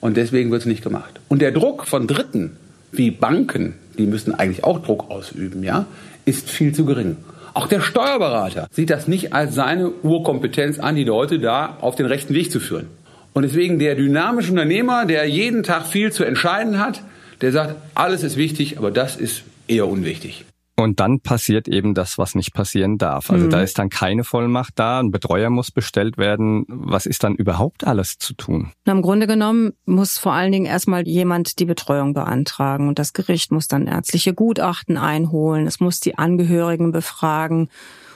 Und 0.00 0.16
deswegen 0.16 0.50
wird 0.50 0.62
es 0.62 0.66
nicht 0.66 0.82
gemacht. 0.82 1.20
Und 1.28 1.40
der 1.40 1.52
Druck 1.52 1.86
von 1.86 2.06
Dritten, 2.06 2.56
wie 2.90 3.10
Banken, 3.10 3.74
die 3.96 4.06
müssen 4.06 4.34
eigentlich 4.34 4.64
auch 4.64 4.82
Druck 4.82 5.10
ausüben, 5.10 5.62
ja, 5.62 5.86
ist 6.24 6.50
viel 6.50 6.74
zu 6.74 6.84
gering. 6.84 7.16
Auch 7.54 7.68
der 7.68 7.80
Steuerberater 7.80 8.66
sieht 8.72 8.90
das 8.90 9.08
nicht 9.08 9.32
als 9.32 9.54
seine 9.54 9.90
Urkompetenz 9.90 10.78
an, 10.78 10.96
die 10.96 11.04
Leute 11.04 11.38
da 11.38 11.76
auf 11.80 11.94
den 11.94 12.06
rechten 12.06 12.34
Weg 12.34 12.50
zu 12.50 12.60
führen. 12.60 12.86
Und 13.34 13.42
deswegen 13.42 13.78
der 13.78 13.94
dynamische 13.94 14.50
Unternehmer, 14.50 15.06
der 15.06 15.26
jeden 15.26 15.62
Tag 15.62 15.86
viel 15.86 16.12
zu 16.12 16.24
entscheiden 16.24 16.78
hat, 16.78 17.02
der 17.40 17.52
sagt, 17.52 17.76
alles 17.94 18.22
ist 18.22 18.36
wichtig, 18.36 18.78
aber 18.78 18.90
das 18.90 19.16
ist 19.16 19.42
eher 19.68 19.88
unwichtig. 19.88 20.44
Und 20.74 21.00
dann 21.00 21.20
passiert 21.20 21.68
eben 21.68 21.94
das, 21.94 22.16
was 22.16 22.34
nicht 22.34 22.54
passieren 22.54 22.96
darf. 22.96 23.30
Also 23.30 23.46
mhm. 23.46 23.50
da 23.50 23.60
ist 23.60 23.78
dann 23.78 23.90
keine 23.90 24.24
Vollmacht 24.24 24.72
da, 24.76 25.00
ein 25.00 25.10
Betreuer 25.10 25.50
muss 25.50 25.70
bestellt 25.70 26.16
werden. 26.16 26.64
Was 26.68 27.04
ist 27.04 27.24
dann 27.24 27.34
überhaupt 27.34 27.86
alles 27.86 28.18
zu 28.18 28.34
tun? 28.34 28.72
Im 28.86 29.02
Grunde 29.02 29.26
genommen 29.26 29.74
muss 29.84 30.16
vor 30.18 30.32
allen 30.32 30.50
Dingen 30.50 30.66
erstmal 30.66 31.06
jemand 31.06 31.58
die 31.58 31.66
Betreuung 31.66 32.14
beantragen 32.14 32.88
und 32.88 32.98
das 32.98 33.12
Gericht 33.12 33.52
muss 33.52 33.68
dann 33.68 33.86
ärztliche 33.86 34.32
Gutachten 34.32 34.96
einholen, 34.96 35.66
es 35.66 35.78
muss 35.78 36.00
die 36.00 36.16
Angehörigen 36.16 36.90
befragen. 36.90 37.68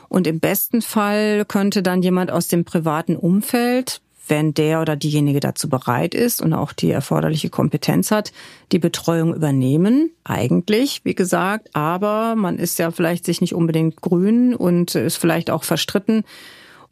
Und 0.08 0.26
im 0.26 0.40
besten 0.40 0.82
Fall 0.82 1.44
könnte 1.46 1.82
dann 1.82 2.02
jemand 2.02 2.30
aus 2.30 2.48
dem 2.48 2.64
privaten 2.64 3.16
Umfeld 3.16 4.00
wenn 4.28 4.54
der 4.54 4.80
oder 4.80 4.96
diejenige 4.96 5.40
dazu 5.40 5.68
bereit 5.68 6.14
ist 6.14 6.40
und 6.40 6.52
auch 6.52 6.72
die 6.72 6.90
erforderliche 6.90 7.50
Kompetenz 7.50 8.10
hat, 8.10 8.32
die 8.72 8.78
Betreuung 8.78 9.34
übernehmen. 9.34 10.10
Eigentlich, 10.24 11.02
wie 11.04 11.14
gesagt, 11.14 11.74
aber 11.74 12.34
man 12.36 12.58
ist 12.58 12.78
ja 12.78 12.90
vielleicht 12.90 13.24
sich 13.24 13.40
nicht 13.40 13.54
unbedingt 13.54 14.00
grün 14.00 14.54
und 14.54 14.94
ist 14.94 15.16
vielleicht 15.16 15.50
auch 15.50 15.64
verstritten. 15.64 16.24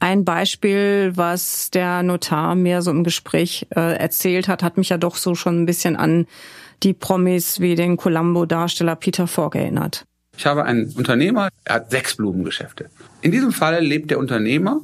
Ein 0.00 0.24
Beispiel, 0.24 1.12
was 1.14 1.70
der 1.70 2.02
Notar 2.02 2.54
mir 2.54 2.82
so 2.82 2.90
im 2.90 3.04
Gespräch 3.04 3.66
äh, 3.74 3.96
erzählt 3.96 4.48
hat, 4.48 4.62
hat 4.62 4.76
mich 4.76 4.90
ja 4.90 4.98
doch 4.98 5.16
so 5.16 5.34
schon 5.34 5.62
ein 5.62 5.66
bisschen 5.66 5.96
an 5.96 6.26
die 6.82 6.92
Promis 6.92 7.60
wie 7.60 7.74
den 7.74 7.96
Columbo-Darsteller 7.96 8.96
Peter 8.96 9.26
Falk 9.26 9.54
erinnert. 9.54 10.04
Ich 10.36 10.46
habe 10.46 10.64
einen 10.64 10.92
Unternehmer, 10.96 11.48
er 11.64 11.76
hat 11.76 11.90
sechs 11.90 12.16
Blumengeschäfte. 12.16 12.90
In 13.22 13.30
diesem 13.30 13.52
Fall 13.52 13.82
lebt 13.82 14.10
der 14.10 14.18
Unternehmer 14.18 14.80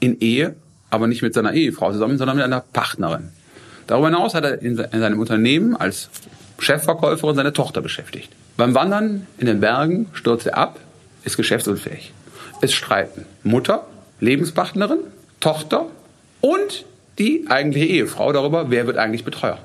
in 0.00 0.18
Ehe 0.20 0.56
aber 0.94 1.06
nicht 1.06 1.22
mit 1.22 1.34
seiner 1.34 1.52
Ehefrau 1.52 1.92
zusammen, 1.92 2.18
sondern 2.18 2.36
mit 2.36 2.44
einer 2.44 2.60
Partnerin. 2.60 3.30
Darüber 3.86 4.08
hinaus 4.08 4.34
hat 4.34 4.44
er 4.44 4.62
in 4.62 4.76
seinem 4.76 5.18
Unternehmen 5.18 5.76
als 5.76 6.08
Chefverkäuferin 6.58 7.36
seine 7.36 7.52
Tochter 7.52 7.82
beschäftigt. 7.82 8.30
Beim 8.56 8.74
Wandern 8.74 9.26
in 9.38 9.46
den 9.46 9.60
Bergen 9.60 10.06
stürzt 10.14 10.46
er 10.46 10.56
ab, 10.56 10.80
ist 11.24 11.36
geschäftsunfähig. 11.36 12.12
Es 12.60 12.72
streiten 12.72 13.26
Mutter, 13.42 13.86
Lebenspartnerin, 14.20 15.00
Tochter 15.40 15.86
und 16.40 16.84
die 17.18 17.46
eigentliche 17.48 17.86
Ehefrau 17.86 18.32
darüber, 18.32 18.70
wer 18.70 18.86
wird 18.86 18.96
eigentlich 18.96 19.24
Betreuer. 19.24 19.58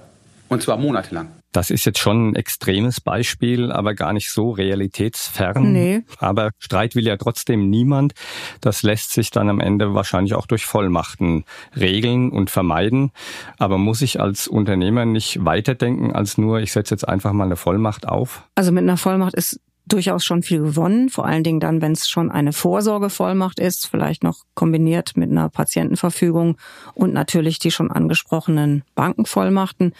Und 0.50 0.63
zwar 0.63 0.77
monatelang. 0.77 1.29
Das 1.51 1.72
ist 1.72 1.86
jetzt 1.86 1.98
schon 1.98 2.29
ein 2.29 2.36
extremes 2.36 3.01
Beispiel, 3.01 3.72
aber 3.72 3.96
gar 3.96 4.13
nicht 4.13 4.32
so 4.32 4.51
realitätsfern. 4.51 5.74
Nee. 5.74 6.01
Aber 6.20 6.51
Streit 6.60 6.96
will 6.96 7.08
ja 7.08 7.18
trotzdem 7.18 7.70
niemand. 7.70 8.13
Das 8.62 8.84
lässt 8.84 9.13
sich 9.13 9.32
dann 9.32 9.50
am 9.50 9.60
Ende 9.60 9.94
wahrscheinlich 9.96 10.36
auch 10.36 10.46
durch 10.46 10.65
Vollmachten 10.65 11.46
regeln 11.75 12.29
und 12.32 12.51
vermeiden. 12.51 13.12
Aber 13.58 13.77
muss 13.77 14.01
ich 14.01 14.20
als 14.20 14.48
Unternehmer 14.48 15.06
nicht 15.06 15.44
weiterdenken 15.44 16.12
als 16.12 16.38
nur, 16.38 16.60
ich 16.60 16.72
setze 16.72 16.94
jetzt 16.94 17.08
einfach 17.08 17.34
mal 17.34 17.46
eine 17.46 17.56
Vollmacht 17.56 18.08
auf? 18.08 18.44
Also 18.56 18.72
mit 18.72 18.84
einer 18.84 18.98
Vollmacht 18.98 19.34
ist 19.34 19.60
durchaus 19.88 20.24
schon 20.24 20.44
viel 20.44 20.62
gewonnen, 20.62 21.10
vor 21.10 21.25
allen 21.25 21.44
Dingen 21.44 21.60
dann, 21.60 21.82
wenn 21.82 21.94
es 21.94 22.08
schon 22.08 22.32
eine 22.32 22.53
Vorsorgevollmacht 22.53 23.60
ist, 23.60 23.88
vielleicht 23.88 24.24
noch 24.24 24.44
kombiniert 24.53 25.18
mit 25.18 25.32
einer 25.32 25.50
Patientenverfügung 25.50 26.58
und 26.94 27.13
natürlich 27.13 27.60
die 27.60 27.72
schon 27.72 27.91
angesprochenen 27.91 28.84
Bankenvollmachten. 28.96 29.94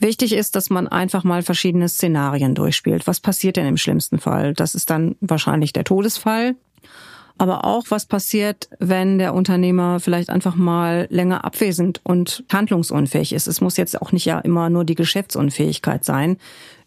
Wichtig 0.00 0.32
ist, 0.32 0.54
dass 0.54 0.70
man 0.70 0.86
einfach 0.86 1.24
mal 1.24 1.42
verschiedene 1.42 1.88
Szenarien 1.88 2.54
durchspielt. 2.54 3.06
Was 3.06 3.18
passiert 3.18 3.56
denn 3.56 3.66
im 3.66 3.76
schlimmsten 3.76 4.18
Fall? 4.18 4.54
Das 4.54 4.74
ist 4.74 4.90
dann 4.90 5.16
wahrscheinlich 5.20 5.72
der 5.72 5.84
Todesfall. 5.84 6.54
Aber 7.36 7.64
auch, 7.64 7.84
was 7.88 8.06
passiert, 8.06 8.68
wenn 8.80 9.18
der 9.18 9.32
Unternehmer 9.32 10.00
vielleicht 10.00 10.30
einfach 10.30 10.56
mal 10.56 11.06
länger 11.10 11.44
abwesend 11.44 12.00
und 12.02 12.44
handlungsunfähig 12.52 13.32
ist. 13.32 13.46
Es 13.46 13.60
muss 13.60 13.76
jetzt 13.76 14.00
auch 14.00 14.10
nicht 14.10 14.24
ja 14.24 14.40
immer 14.40 14.70
nur 14.70 14.84
die 14.84 14.96
Geschäftsunfähigkeit 14.96 16.04
sein 16.04 16.36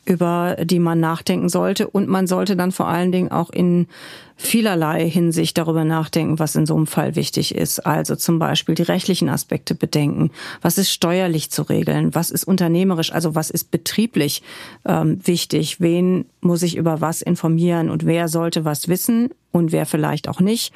über 0.05 0.57
die 0.61 0.79
man 0.79 0.99
nachdenken 0.99 1.49
sollte. 1.49 1.87
Und 1.87 2.07
man 2.07 2.27
sollte 2.27 2.55
dann 2.55 2.71
vor 2.71 2.87
allen 2.87 3.11
Dingen 3.11 3.31
auch 3.31 3.49
in 3.49 3.87
vielerlei 4.35 5.07
Hinsicht 5.07 5.57
darüber 5.57 5.85
nachdenken, 5.85 6.39
was 6.39 6.55
in 6.55 6.65
so 6.65 6.75
einem 6.75 6.87
Fall 6.87 7.15
wichtig 7.15 7.53
ist. 7.53 7.85
Also 7.85 8.15
zum 8.15 8.39
Beispiel 8.39 8.73
die 8.73 8.81
rechtlichen 8.81 9.29
Aspekte 9.29 9.75
bedenken. 9.75 10.31
Was 10.61 10.79
ist 10.79 10.91
steuerlich 10.91 11.51
zu 11.51 11.61
regeln? 11.61 12.15
Was 12.15 12.31
ist 12.31 12.45
unternehmerisch? 12.45 13.13
Also 13.13 13.35
was 13.35 13.51
ist 13.51 13.69
betrieblich 13.69 14.41
ähm, 14.85 15.19
wichtig? 15.25 15.79
Wen 15.79 16.25
muss 16.41 16.63
ich 16.63 16.75
über 16.75 17.01
was 17.01 17.21
informieren? 17.21 17.91
Und 17.91 18.05
wer 18.05 18.27
sollte 18.27 18.65
was 18.65 18.87
wissen? 18.87 19.29
Und 19.51 19.71
wer 19.71 19.85
vielleicht 19.85 20.27
auch 20.27 20.39
nicht? 20.39 20.73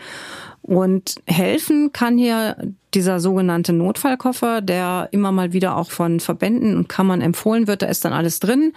Und 0.67 1.17
helfen 1.27 1.91
kann 1.93 2.17
hier 2.17 2.57
dieser 2.95 3.19
sogenannte 3.19 3.71
Notfallkoffer, 3.71 4.61
der 4.61 5.09
immer 5.11 5.31
mal 5.31 5.53
wieder 5.53 5.77
auch 5.77 5.91
von 5.91 6.19
Verbänden 6.19 6.75
und 6.75 6.89
Kammern 6.89 7.21
empfohlen 7.21 7.67
wird. 7.67 7.83
Da 7.83 7.85
ist 7.85 8.03
dann 8.03 8.13
alles 8.13 8.39
drin, 8.39 8.73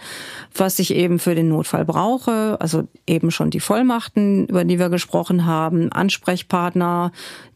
was 0.53 0.77
ich 0.77 0.93
eben 0.93 1.17
für 1.17 1.33
den 1.33 1.49
Notfall 1.49 1.85
brauche. 1.85 2.57
Also 2.59 2.87
eben 3.07 3.31
schon 3.31 3.49
die 3.49 3.59
Vollmachten, 3.59 4.45
über 4.45 4.65
die 4.65 4.77
wir 4.77 4.89
gesprochen 4.89 5.47
haben, 5.47 5.91
Ansprechpartner, 5.91 7.11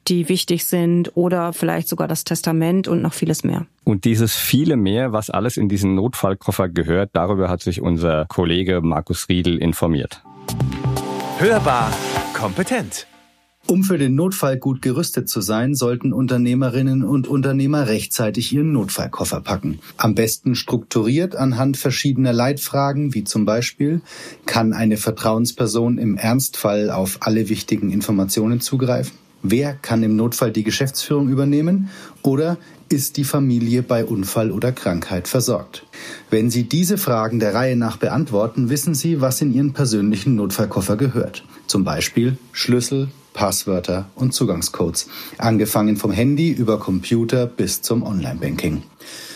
die 0.07 0.29
wichtig 0.29 0.65
sind 0.65 1.15
oder 1.15 1.53
vielleicht 1.53 1.87
sogar 1.87 2.07
das 2.07 2.23
Testament 2.23 2.87
und 2.87 3.03
noch 3.03 3.13
vieles 3.13 3.43
mehr. 3.43 3.67
Und 3.83 4.03
dieses 4.03 4.35
viele 4.35 4.77
mehr, 4.77 5.11
was 5.11 5.29
alles 5.29 5.57
in 5.57 5.69
diesen 5.69 5.93
Notfallkoffer 5.93 6.69
gehört, 6.69 7.11
darüber 7.13 7.49
hat 7.49 7.61
sich 7.61 7.81
unser 7.81 8.25
Kollege 8.29 8.81
Markus 8.81 9.29
Riedel 9.29 9.59
informiert. 9.59 10.23
Hörbar 11.37 11.93
kompetent. 12.33 13.05
Um 13.65 13.85
für 13.85 13.97
den 13.97 14.13
Notfall 14.15 14.57
gut 14.57 14.81
gerüstet 14.81 15.29
zu 15.29 15.39
sein, 15.39 15.73
sollten 15.73 16.11
Unternehmerinnen 16.11 17.03
und 17.03 17.27
Unternehmer 17.27 17.87
rechtzeitig 17.87 18.51
ihren 18.51 18.73
Notfallkoffer 18.73 19.39
packen. 19.39 19.79
Am 19.95 20.15
besten 20.15 20.55
strukturiert 20.55 21.37
anhand 21.37 21.77
verschiedener 21.77 22.33
Leitfragen, 22.33 23.13
wie 23.13 23.23
zum 23.23 23.45
Beispiel, 23.45 24.01
kann 24.45 24.73
eine 24.73 24.97
Vertrauensperson 24.97 25.97
im 25.97 26.17
Ernstfall 26.17 26.91
auf 26.91 27.19
alle 27.21 27.47
wichtigen 27.47 27.89
Informationen 27.89 28.59
zugreifen? 28.59 29.13
Wer 29.43 29.73
kann 29.73 30.03
im 30.03 30.17
Notfall 30.17 30.51
die 30.51 30.63
Geschäftsführung 30.63 31.29
übernehmen? 31.29 31.89
Oder 32.21 32.57
ist 32.89 33.15
die 33.17 33.23
Familie 33.23 33.81
bei 33.81 34.05
Unfall 34.05 34.51
oder 34.51 34.71
Krankheit 34.71 35.27
versorgt? 35.27 35.85
Wenn 36.29 36.49
Sie 36.49 36.63
diese 36.63 36.97
Fragen 36.97 37.39
der 37.39 37.53
Reihe 37.53 37.75
nach 37.75 37.97
beantworten, 37.97 38.69
wissen 38.69 38.93
Sie, 38.93 39.19
was 39.21 39.41
in 39.41 39.53
Ihren 39.53 39.73
persönlichen 39.73 40.35
Notfallkoffer 40.35 40.95
gehört. 40.95 41.43
Zum 41.67 41.83
Beispiel 41.83 42.37
Schlüssel, 42.51 43.09
Passwörter 43.33 44.05
und 44.15 44.33
Zugangscodes, 44.33 45.07
angefangen 45.37 45.97
vom 45.97 46.11
Handy 46.11 46.51
über 46.51 46.79
Computer 46.79 47.45
bis 47.47 47.81
zum 47.81 48.03
Online-Banking. 48.03 48.83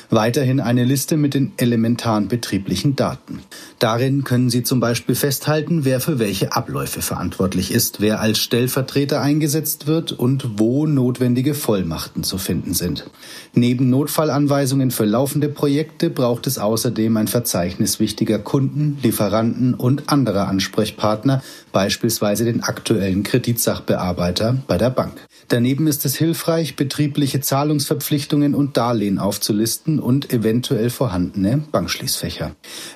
Weiterhin 0.09 0.61
eine 0.61 0.85
Liste 0.85 1.17
mit 1.17 1.33
den 1.33 1.51
elementaren 1.57 2.29
betrieblichen 2.29 2.95
Daten. 2.95 3.41
Darin 3.79 4.23
können 4.23 4.49
Sie 4.49 4.63
zum 4.63 4.79
Beispiel 4.79 5.15
festhalten, 5.15 5.83
wer 5.83 5.99
für 5.99 6.17
welche 6.17 6.53
Abläufe 6.53 7.01
verantwortlich 7.01 7.71
ist, 7.71 7.99
wer 7.99 8.21
als 8.21 8.39
Stellvertreter 8.39 9.21
eingesetzt 9.21 9.85
wird 9.85 10.13
und 10.13 10.59
wo 10.59 10.85
notwendige 10.85 11.53
Vollmachten 11.53 12.23
zu 12.23 12.37
finden 12.37 12.73
sind. 12.73 13.09
Neben 13.53 13.89
Notfallanweisungen 13.89 14.91
für 14.91 15.05
laufende 15.05 15.49
Projekte 15.49 16.09
braucht 16.09 16.47
es 16.47 16.57
außerdem 16.57 17.17
ein 17.17 17.27
Verzeichnis 17.27 17.99
wichtiger 17.99 18.39
Kunden, 18.39 18.97
Lieferanten 19.03 19.73
und 19.73 20.09
anderer 20.09 20.47
Ansprechpartner, 20.47 21.43
beispielsweise 21.73 22.45
den 22.45 22.63
aktuellen 22.63 23.23
Kreditsachbearbeiter 23.23 24.57
bei 24.67 24.77
der 24.77 24.89
Bank. 24.89 25.17
Daneben 25.49 25.87
ist 25.87 26.03
es 26.03 26.17
hilfreich, 26.17 26.75
betriebliche 26.75 27.39
Zahlungsverpflichtungen 27.39 28.53
und 28.53 28.75
Darlehen 28.75 29.17
aufzulisten 29.17 29.99
und 29.99 30.33
eventuell 30.33 30.89
vorhandene 30.89 31.63
Bankschließfächer. 31.71 32.53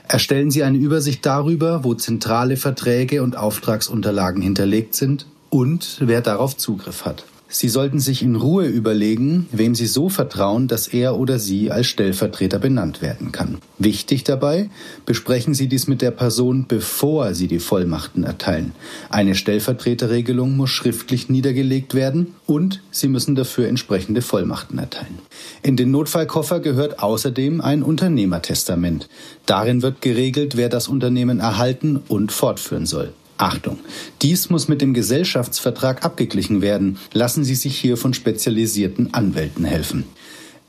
Erstellen 0.08 0.52
Sie 0.52 0.64
eine 0.64 0.78
Übersicht 0.78 1.26
darüber, 1.26 1.86
wo 1.86 1.94
zentrale 1.94 2.58
Verträge 2.58 3.24
und 3.24 3.38
Auftragsunterlagen 3.38 4.42
hinterlegt 4.42 4.96
sind 4.96 5.28
und 5.50 5.98
wer 6.02 6.22
darauf 6.22 6.58
Zugriff 6.58 7.06
hat. 7.06 7.24
Sie 7.54 7.68
sollten 7.68 8.00
sich 8.00 8.24
in 8.24 8.38
Ruhe 8.38 8.66
überlegen, 8.66 9.48
wem 9.52 9.76
Sie 9.76 9.86
so 9.86 10.08
vertrauen, 10.08 10.70
dass 10.70 10.88
er 10.88 11.18
oder 11.18 11.38
sie 11.38 11.70
als 11.70 11.88
Stellvertreter 11.88 12.60
benannt 12.60 13.02
werden 13.02 13.34
kann. 13.34 13.58
Wichtig 13.78 14.24
dabei, 14.24 14.70
besprechen 15.06 15.54
Sie 15.54 15.68
dies 15.68 15.86
mit 15.88 16.02
der 16.02 16.12
Person, 16.12 16.66
bevor 16.66 17.34
Sie 17.34 17.50
die 17.50 17.60
Vollmachten 17.60 18.24
erteilen. 18.24 18.72
Eine 19.10 19.36
Stellvertreterregelung 19.36 20.56
muss 20.56 20.70
schriftlich 20.70 21.28
niedergelegt 21.28 21.94
werden 21.94 22.36
und 22.48 22.82
Sie 22.90 23.10
müssen 23.10 23.36
dafür 23.36 23.68
entsprechende 23.68 24.22
Vollmachten 24.22 24.80
erteilen. 24.80 25.20
In 25.62 25.76
den 25.76 25.92
Notfallkoffer 25.92 26.62
gehört 26.62 27.04
außerdem 27.04 27.60
ein 27.60 27.84
Unternehmertestament. 27.84 29.10
Darin 29.46 29.82
wird 29.82 30.02
geregelt, 30.02 30.56
wer 30.56 30.70
das 30.70 30.88
Unternehmen 30.88 31.42
erhalten 31.42 32.00
und 32.08 32.32
fortführen 32.32 32.86
soll. 32.86 33.12
Achtung, 33.42 33.80
dies 34.22 34.52
muss 34.52 34.68
mit 34.68 34.82
dem 34.82 34.94
Gesellschaftsvertrag 34.94 36.06
abgeglichen 36.06 36.62
werden. 36.62 36.98
Lassen 37.12 37.44
Sie 37.44 37.56
sich 37.56 37.76
hier 37.76 37.98
von 37.98 38.14
spezialisierten 38.14 39.16
Anwälten 39.16 39.66
helfen. 39.66 40.06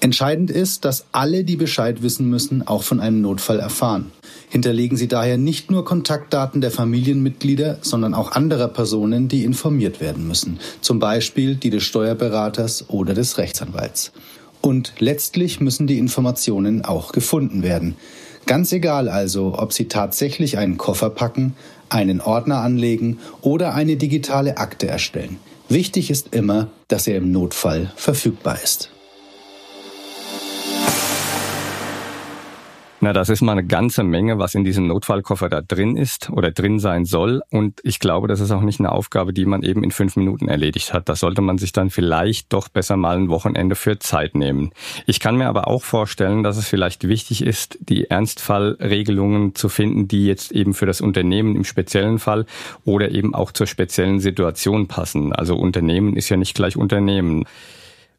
Entscheidend 0.01 0.51
ist, 0.51 0.85
dass 0.85 1.05
alle, 1.13 1.45
die 1.45 1.57
Bescheid 1.57 2.03
wissen 2.03 2.29
müssen, 2.29 2.67
auch 2.67 2.83
von 2.83 2.99
einem 2.99 3.21
Notfall 3.21 3.61
erfahren. 3.61 4.11
Hinterlegen 4.49 4.97
Sie 4.97 5.07
daher 5.07 5.37
nicht 5.37 5.71
nur 5.71 5.85
Kontaktdaten 5.85 6.61
der 6.61 6.71
Familienmitglieder, 6.71 7.79
sondern 7.83 8.15
auch 8.15 8.33
anderer 8.33 8.69
Personen, 8.69 9.29
die 9.29 9.45
informiert 9.45 10.01
werden 10.01 10.27
müssen, 10.27 10.59
zum 10.81 10.99
Beispiel 10.99 11.55
die 11.57 11.71
des 11.71 11.85
Steuerberaters 11.85 12.89
oder 12.89 13.15
des 13.15 13.39
Rechtsanwalts. 13.39 14.13
Und 14.63 14.95
letztlich 14.99 15.61
müssen 15.61 15.87
die 15.87 15.99
Informationen 15.99 16.85
auch 16.85 17.13
gefunden 17.13 17.63
werden. 17.63 17.97
Ganz 18.47 18.73
egal 18.73 19.09
also, 19.09 19.55
ob 19.57 19.73
Sie 19.73 19.87
tatsächlich 19.87 20.59
einen 20.59 20.79
Koffer 20.79 21.11
packen, 21.11 21.55
einen 21.95 22.21
Ordner 22.21 22.59
anlegen 22.59 23.19
oder 23.41 23.75
eine 23.75 23.97
digitale 23.97 24.59
Akte 24.59 24.89
erstellen. 24.89 25.39
Wichtig 25.69 26.11
ist 26.11 26.35
immer, 26.35 26.69
dass 26.89 27.07
er 27.07 27.17
im 27.17 27.33
Notfall 27.33 27.93
verfügbar 27.97 28.59
ist. 28.63 28.91
Na, 33.05 33.13
das 33.13 33.31
ist 33.31 33.41
mal 33.41 33.51
eine 33.51 33.65
ganze 33.65 34.05
Menge, 34.05 34.39
was 34.39 34.55
in 34.55 34.63
diesem 34.63 34.87
Notfallkoffer 34.87 35.49
da 35.49 35.61
drin 35.61 35.97
ist 35.97 36.31
oder 36.31 36.53
drin 36.53 36.79
sein 36.79 37.05
soll. 37.05 37.43
Und 37.51 37.81
ich 37.83 37.99
glaube, 37.99 38.29
das 38.29 38.39
ist 38.39 38.53
auch 38.53 38.61
nicht 38.61 38.79
eine 38.79 38.93
Aufgabe, 38.93 39.33
die 39.33 39.45
man 39.45 39.65
eben 39.65 39.83
in 39.83 39.91
fünf 39.91 40.15
Minuten 40.15 40.47
erledigt 40.47 40.95
hat. 40.95 41.09
Da 41.09 41.17
sollte 41.17 41.43
man 41.43 41.59
sich 41.59 41.73
dann 41.73 41.91
vielleicht 41.91 42.53
doch 42.53 42.69
besser 42.69 42.97
mal 42.97 43.17
ein 43.17 43.29
Wochenende 43.29 43.75
für 43.75 43.99
Zeit 43.99 44.37
nehmen. 44.37 44.71
Ich 45.05 45.19
kann 45.19 45.37
mir 45.37 45.49
aber 45.49 45.67
auch 45.67 45.83
vorstellen, 45.83 46.45
dass 46.45 46.57
es 46.57 46.69
vielleicht 46.69 47.09
wichtig 47.09 47.45
ist, 47.45 47.77
die 47.81 48.09
Ernstfallregelungen 48.09 49.57
zu 49.57 49.69
finden, 49.69 50.07
die 50.07 50.25
jetzt 50.25 50.53
eben 50.53 50.73
für 50.73 50.87
das 50.87 51.01
Unternehmen 51.01 51.57
im 51.57 51.65
speziellen 51.65 52.21
Fall 52.21 52.47
oder 52.85 53.11
eben 53.11 53.35
auch 53.35 53.51
zur 53.51 53.67
speziellen 53.67 54.21
Situation 54.21 54.87
passen. 54.87 55.33
Also 55.33 55.57
Unternehmen 55.57 56.15
ist 56.15 56.29
ja 56.29 56.37
nicht 56.37 56.55
gleich 56.55 56.77
Unternehmen. 56.77 57.47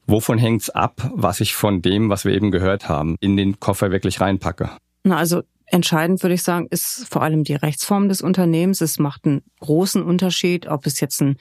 Wovon 0.06 0.38
hängt's 0.38 0.70
ab, 0.70 1.10
was 1.14 1.40
ich 1.40 1.56
von 1.56 1.82
dem, 1.82 2.10
was 2.10 2.26
wir 2.26 2.34
eben 2.34 2.52
gehört 2.52 2.90
haben, 2.90 3.16
in 3.20 3.38
den 3.38 3.60
Koffer 3.60 3.92
wirklich 3.92 4.22
reinpacke? 4.22 4.70
Na, 5.04 5.18
also 5.18 5.44
Entscheidend 5.74 6.22
würde 6.22 6.36
ich 6.36 6.44
sagen, 6.44 6.68
ist 6.70 7.08
vor 7.10 7.24
allem 7.24 7.44
die 7.44 7.56
Rechtsform 7.56 8.08
des 8.08 8.22
Unternehmens. 8.22 8.80
Es 8.80 9.00
macht 9.00 9.26
einen 9.26 9.42
großen 9.60 10.04
Unterschied, 10.04 10.68
ob 10.68 10.86
es 10.86 11.00
jetzt 11.00 11.20
ein 11.20 11.38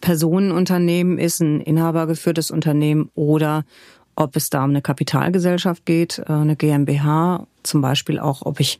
Personenunternehmen 0.00 1.18
ist, 1.18 1.40
ein 1.40 1.60
inhabergeführtes 1.60 2.50
Unternehmen 2.50 3.10
oder 3.14 3.64
ob 4.16 4.34
es 4.34 4.50
da 4.50 4.64
um 4.64 4.70
eine 4.70 4.82
Kapitalgesellschaft 4.82 5.86
geht, 5.86 6.18
äh, 6.18 6.32
eine 6.32 6.56
GmbH, 6.56 7.46
zum 7.66 7.80
Beispiel 7.80 8.18
auch, 8.18 8.42
ob 8.42 8.60
ich 8.60 8.78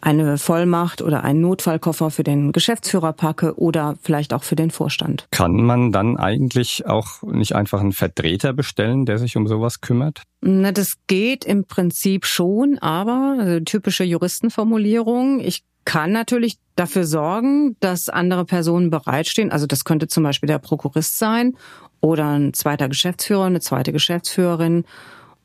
eine 0.00 0.38
Vollmacht 0.38 1.02
oder 1.02 1.24
einen 1.24 1.40
Notfallkoffer 1.40 2.10
für 2.10 2.22
den 2.22 2.52
Geschäftsführer 2.52 3.12
packe 3.12 3.58
oder 3.58 3.96
vielleicht 4.00 4.32
auch 4.32 4.44
für 4.44 4.54
den 4.54 4.70
Vorstand. 4.70 5.26
Kann 5.30 5.56
man 5.56 5.90
dann 5.90 6.16
eigentlich 6.16 6.86
auch 6.86 7.22
nicht 7.22 7.54
einfach 7.54 7.80
einen 7.80 7.92
Vertreter 7.92 8.52
bestellen, 8.52 9.06
der 9.06 9.18
sich 9.18 9.36
um 9.36 9.48
sowas 9.48 9.80
kümmert? 9.80 10.22
Na, 10.40 10.70
das 10.70 10.94
geht 11.08 11.44
im 11.44 11.64
Prinzip 11.64 12.26
schon, 12.26 12.78
aber 12.78 13.38
also 13.40 13.60
typische 13.60 14.04
Juristenformulierung. 14.04 15.40
Ich 15.40 15.64
kann 15.84 16.12
natürlich 16.12 16.58
dafür 16.76 17.04
sorgen, 17.04 17.76
dass 17.80 18.08
andere 18.08 18.44
Personen 18.44 18.90
bereitstehen. 18.90 19.50
Also 19.50 19.66
das 19.66 19.84
könnte 19.84 20.06
zum 20.06 20.22
Beispiel 20.22 20.46
der 20.46 20.58
Prokurist 20.58 21.18
sein 21.18 21.56
oder 22.00 22.26
ein 22.26 22.54
zweiter 22.54 22.88
Geschäftsführer, 22.88 23.46
eine 23.46 23.60
zweite 23.60 23.90
Geschäftsführerin 23.90 24.84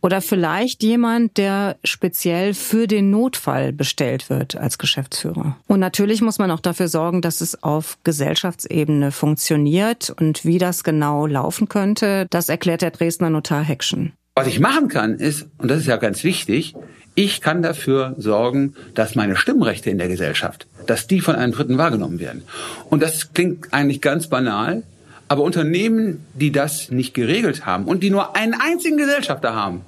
oder 0.03 0.21
vielleicht 0.21 0.83
jemand, 0.83 1.37
der 1.37 1.77
speziell 1.83 2.53
für 2.53 2.87
den 2.87 3.09
Notfall 3.09 3.71
bestellt 3.71 4.29
wird 4.29 4.57
als 4.57 4.77
Geschäftsführer. 4.77 5.55
Und 5.65 5.79
natürlich 5.79 6.21
muss 6.21 6.39
man 6.39 6.51
auch 6.51 6.59
dafür 6.59 6.89
sorgen, 6.89 7.21
dass 7.21 7.39
es 7.39 7.63
auf 7.63 7.97
Gesellschaftsebene 8.03 9.11
funktioniert 9.11 10.13
und 10.19 10.43
wie 10.43 10.57
das 10.57 10.83
genau 10.83 11.25
laufen 11.25 11.69
könnte, 11.69 12.27
das 12.29 12.49
erklärt 12.49 12.81
der 12.81 12.91
Dresdner 12.91 13.29
Notar 13.29 13.63
Heckschen. 13.63 14.11
Was 14.35 14.47
ich 14.47 14.59
machen 14.59 14.89
kann, 14.89 15.19
ist, 15.19 15.47
und 15.57 15.71
das 15.71 15.79
ist 15.79 15.87
ja 15.87 15.95
ganz 15.95 16.23
wichtig, 16.25 16.75
ich 17.15 17.39
kann 17.39 17.61
dafür 17.61 18.15
sorgen, 18.17 18.73
dass 18.95 19.15
meine 19.15 19.37
Stimmrechte 19.37 19.89
in 19.89 19.99
der 19.99 20.07
Gesellschaft, 20.09 20.67
dass 20.85 21.07
die 21.07 21.21
von 21.21 21.35
einem 21.35 21.53
Dritten 21.53 21.77
wahrgenommen 21.77 22.19
werden. 22.19 22.43
Und 22.89 23.01
das 23.01 23.33
klingt 23.33 23.71
eigentlich 23.73 24.01
ganz 24.01 24.27
banal, 24.27 24.83
aber 25.29 25.43
Unternehmen, 25.43 26.25
die 26.33 26.51
das 26.51 26.91
nicht 26.91 27.13
geregelt 27.13 27.65
haben 27.65 27.85
und 27.85 28.03
die 28.03 28.09
nur 28.09 28.35
einen 28.35 28.53
einzigen 28.53 28.97
Gesellschafter 28.97 29.55
haben, 29.55 29.81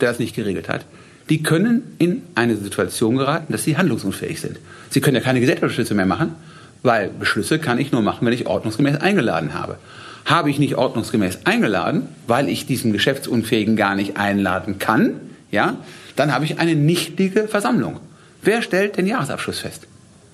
der 0.00 0.10
das 0.10 0.18
nicht 0.18 0.34
geregelt 0.34 0.68
hat, 0.68 0.84
die 1.28 1.42
können 1.42 1.94
in 1.98 2.22
eine 2.34 2.56
Situation 2.56 3.16
geraten, 3.16 3.52
dass 3.52 3.64
sie 3.64 3.76
handlungsunfähig 3.76 4.40
sind. 4.40 4.58
Sie 4.90 5.00
können 5.00 5.16
ja 5.16 5.22
keine 5.22 5.40
Gesetzesbeschlüsse 5.40 5.94
mehr 5.94 6.06
machen, 6.06 6.34
weil 6.82 7.08
Beschlüsse 7.08 7.58
kann 7.58 7.78
ich 7.78 7.92
nur 7.92 8.02
machen, 8.02 8.26
wenn 8.26 8.32
ich 8.32 8.46
ordnungsgemäß 8.46 9.00
eingeladen 9.00 9.54
habe. 9.54 9.78
Habe 10.26 10.50
ich 10.50 10.58
nicht 10.58 10.76
ordnungsgemäß 10.76 11.40
eingeladen, 11.44 12.08
weil 12.26 12.48
ich 12.48 12.66
diesen 12.66 12.92
Geschäftsunfähigen 12.92 13.76
gar 13.76 13.94
nicht 13.94 14.16
einladen 14.16 14.78
kann, 14.78 15.20
ja, 15.50 15.76
dann 16.16 16.32
habe 16.32 16.44
ich 16.44 16.58
eine 16.58 16.74
nichtige 16.74 17.48
Versammlung. 17.48 18.00
Wer 18.42 18.62
stellt 18.62 18.96
den 18.96 19.06
Jahresabschluss 19.06 19.60
fest? 19.60 19.86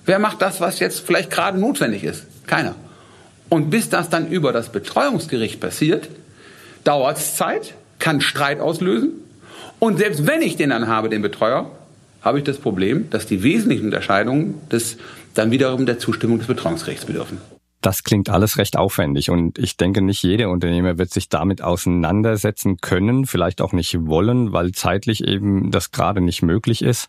Wer 0.05 0.19
macht 0.19 0.41
das, 0.41 0.59
was 0.59 0.79
jetzt 0.79 1.05
vielleicht 1.05 1.31
gerade 1.31 1.59
notwendig 1.59 2.03
ist? 2.03 2.25
Keiner. 2.47 2.75
Und 3.49 3.69
bis 3.69 3.89
das 3.89 4.09
dann 4.09 4.27
über 4.27 4.51
das 4.51 4.71
Betreuungsgericht 4.71 5.59
passiert, 5.59 6.09
dauert 6.83 7.17
es 7.17 7.35
Zeit, 7.35 7.73
kann 7.99 8.19
Streit 8.19 8.59
auslösen 8.59 9.11
und 9.83 9.97
selbst 9.97 10.27
wenn 10.27 10.43
ich 10.43 10.57
den 10.57 10.69
dann 10.69 10.87
habe, 10.87 11.09
den 11.09 11.23
Betreuer, 11.23 11.71
habe 12.21 12.37
ich 12.37 12.43
das 12.43 12.59
Problem, 12.59 13.09
dass 13.09 13.25
die 13.25 13.41
wesentlichen 13.41 13.85
Unterscheidungen 13.85 14.61
des, 14.71 14.97
dann 15.33 15.49
wiederum 15.49 15.87
der 15.87 15.97
Zustimmung 15.97 16.37
des 16.37 16.47
Betreuungsrechts 16.47 17.05
bedürfen. 17.05 17.39
Das 17.81 18.03
klingt 18.03 18.29
alles 18.29 18.59
recht 18.59 18.77
aufwendig 18.77 19.31
und 19.31 19.57
ich 19.57 19.77
denke, 19.77 20.03
nicht 20.03 20.21
jeder 20.21 20.51
Unternehmer 20.51 20.99
wird 20.99 21.09
sich 21.09 21.29
damit 21.29 21.63
auseinandersetzen 21.63 22.77
können, 22.77 23.25
vielleicht 23.25 23.59
auch 23.59 23.73
nicht 23.73 24.05
wollen, 24.05 24.53
weil 24.53 24.71
zeitlich 24.71 25.27
eben 25.27 25.71
das 25.71 25.89
gerade 25.89 26.21
nicht 26.21 26.43
möglich 26.43 26.83
ist. 26.83 27.07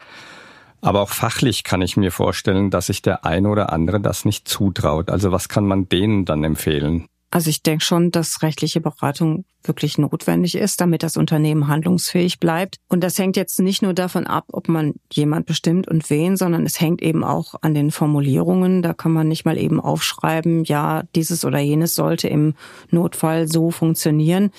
Aber 0.81 1.03
auch 1.03 1.11
fachlich 1.11 1.65
kann 1.65 1.83
ich 1.83 1.99
mir 1.99 2.11
vorstellen, 2.11 2.71
dass 2.71 2.87
sich 2.87 3.03
der 3.03 3.27
eine 3.27 3.51
oder 3.51 3.71
andere 3.71 4.01
das 4.01 4.25
nicht 4.25 4.49
zutraut. 4.49 5.11
Also 5.11 5.31
was 5.31 5.51
kann 5.51 5.67
man 5.67 5.91
denen 5.91 6.25
dann 6.25 6.43
empfehlen? 6.43 7.07
Also 7.33 7.49
ich 7.49 7.63
denke 7.63 7.83
schon, 7.83 8.11
dass 8.11 8.43
rechtliche 8.43 8.83
Beratung 8.83 9.47
wirklich 9.65 9.97
notwendig 9.97 10.55
ist, 10.55 10.83
damit 10.83 11.03
das 11.03 11.17
Unternehmen 11.17 11.67
handlungsfähig 11.67 12.39
bleibt. 12.39 12.77
Und 12.89 13.03
das 13.03 13.19
hängt 13.19 13.39
jetzt 13.39 13.59
nicht 13.59 13.81
nur 13.81 13.95
davon 13.95 14.27
ab, 14.27 14.45
ob 14.53 14.69
man 14.69 14.97
jemand 15.11 15.47
bestimmt 15.47 15.89
und 15.89 16.11
wen, 16.11 16.37
sondern 16.37 16.67
es 16.67 16.79
hängt 16.79 17.01
eben 17.01 17.25
auch 17.25 17.55
an 17.63 17.73
den 17.73 17.91
Formulierungen. 17.91 18.83
Da 18.83 18.93
kann 18.93 19.13
man 19.13 19.29
nicht 19.29 19.47
mal 19.47 19.57
eben 19.57 19.81
aufschreiben, 19.81 20.65
ja, 20.65 21.05
dieses 21.15 21.47
oder 21.47 21.59
jenes 21.59 21.95
sollte 21.95 22.29
im 22.29 22.53
Notfall 22.91 23.49
so 23.49 23.71
funktionieren. 23.71 24.51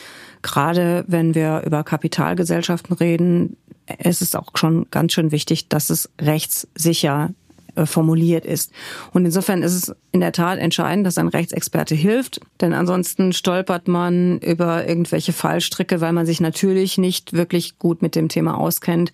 Gerade 0.42 1.06
wenn 1.08 1.36
wir 1.36 1.62
über 1.68 1.84
Kapitalgesellschaften 1.84 2.96
reden, 2.96 3.56
ist 4.00 4.24
es 4.24 4.34
auch 4.34 4.50
schon 4.56 4.88
ganz 4.90 5.14
schön 5.14 5.32
wichtig, 5.32 5.70
dass 5.70 5.92
es 5.92 6.10
rechtssicher 6.20 7.30
äh, 7.76 7.86
formuliert 7.86 8.46
ist. 8.46 8.72
Und 9.12 9.26
insofern 9.26 9.64
ist 9.64 9.74
es 9.74 9.96
in 10.12 10.20
der 10.20 10.32
Tat 10.32 10.60
entscheidend, 10.60 11.06
dass 11.08 11.18
ein 11.18 11.28
Rechtsexperte 11.28 11.96
hilft, 11.96 12.40
denn 12.62 12.74
ansonsten 12.74 13.34
stolpert 13.34 13.88
man 13.88 14.40
über 14.40 14.88
irgendwelche 14.88 15.34
Fallstricke, 15.34 16.02
weil 16.02 16.14
man 16.14 16.26
sich 16.26 16.42
natürlich 16.42 16.98
nicht 16.98 17.34
wirklich 17.34 17.80
gut 17.80 18.02
mit 18.02 18.16
dem 18.16 18.30
Thema 18.30 18.58
auskennt 18.58 19.12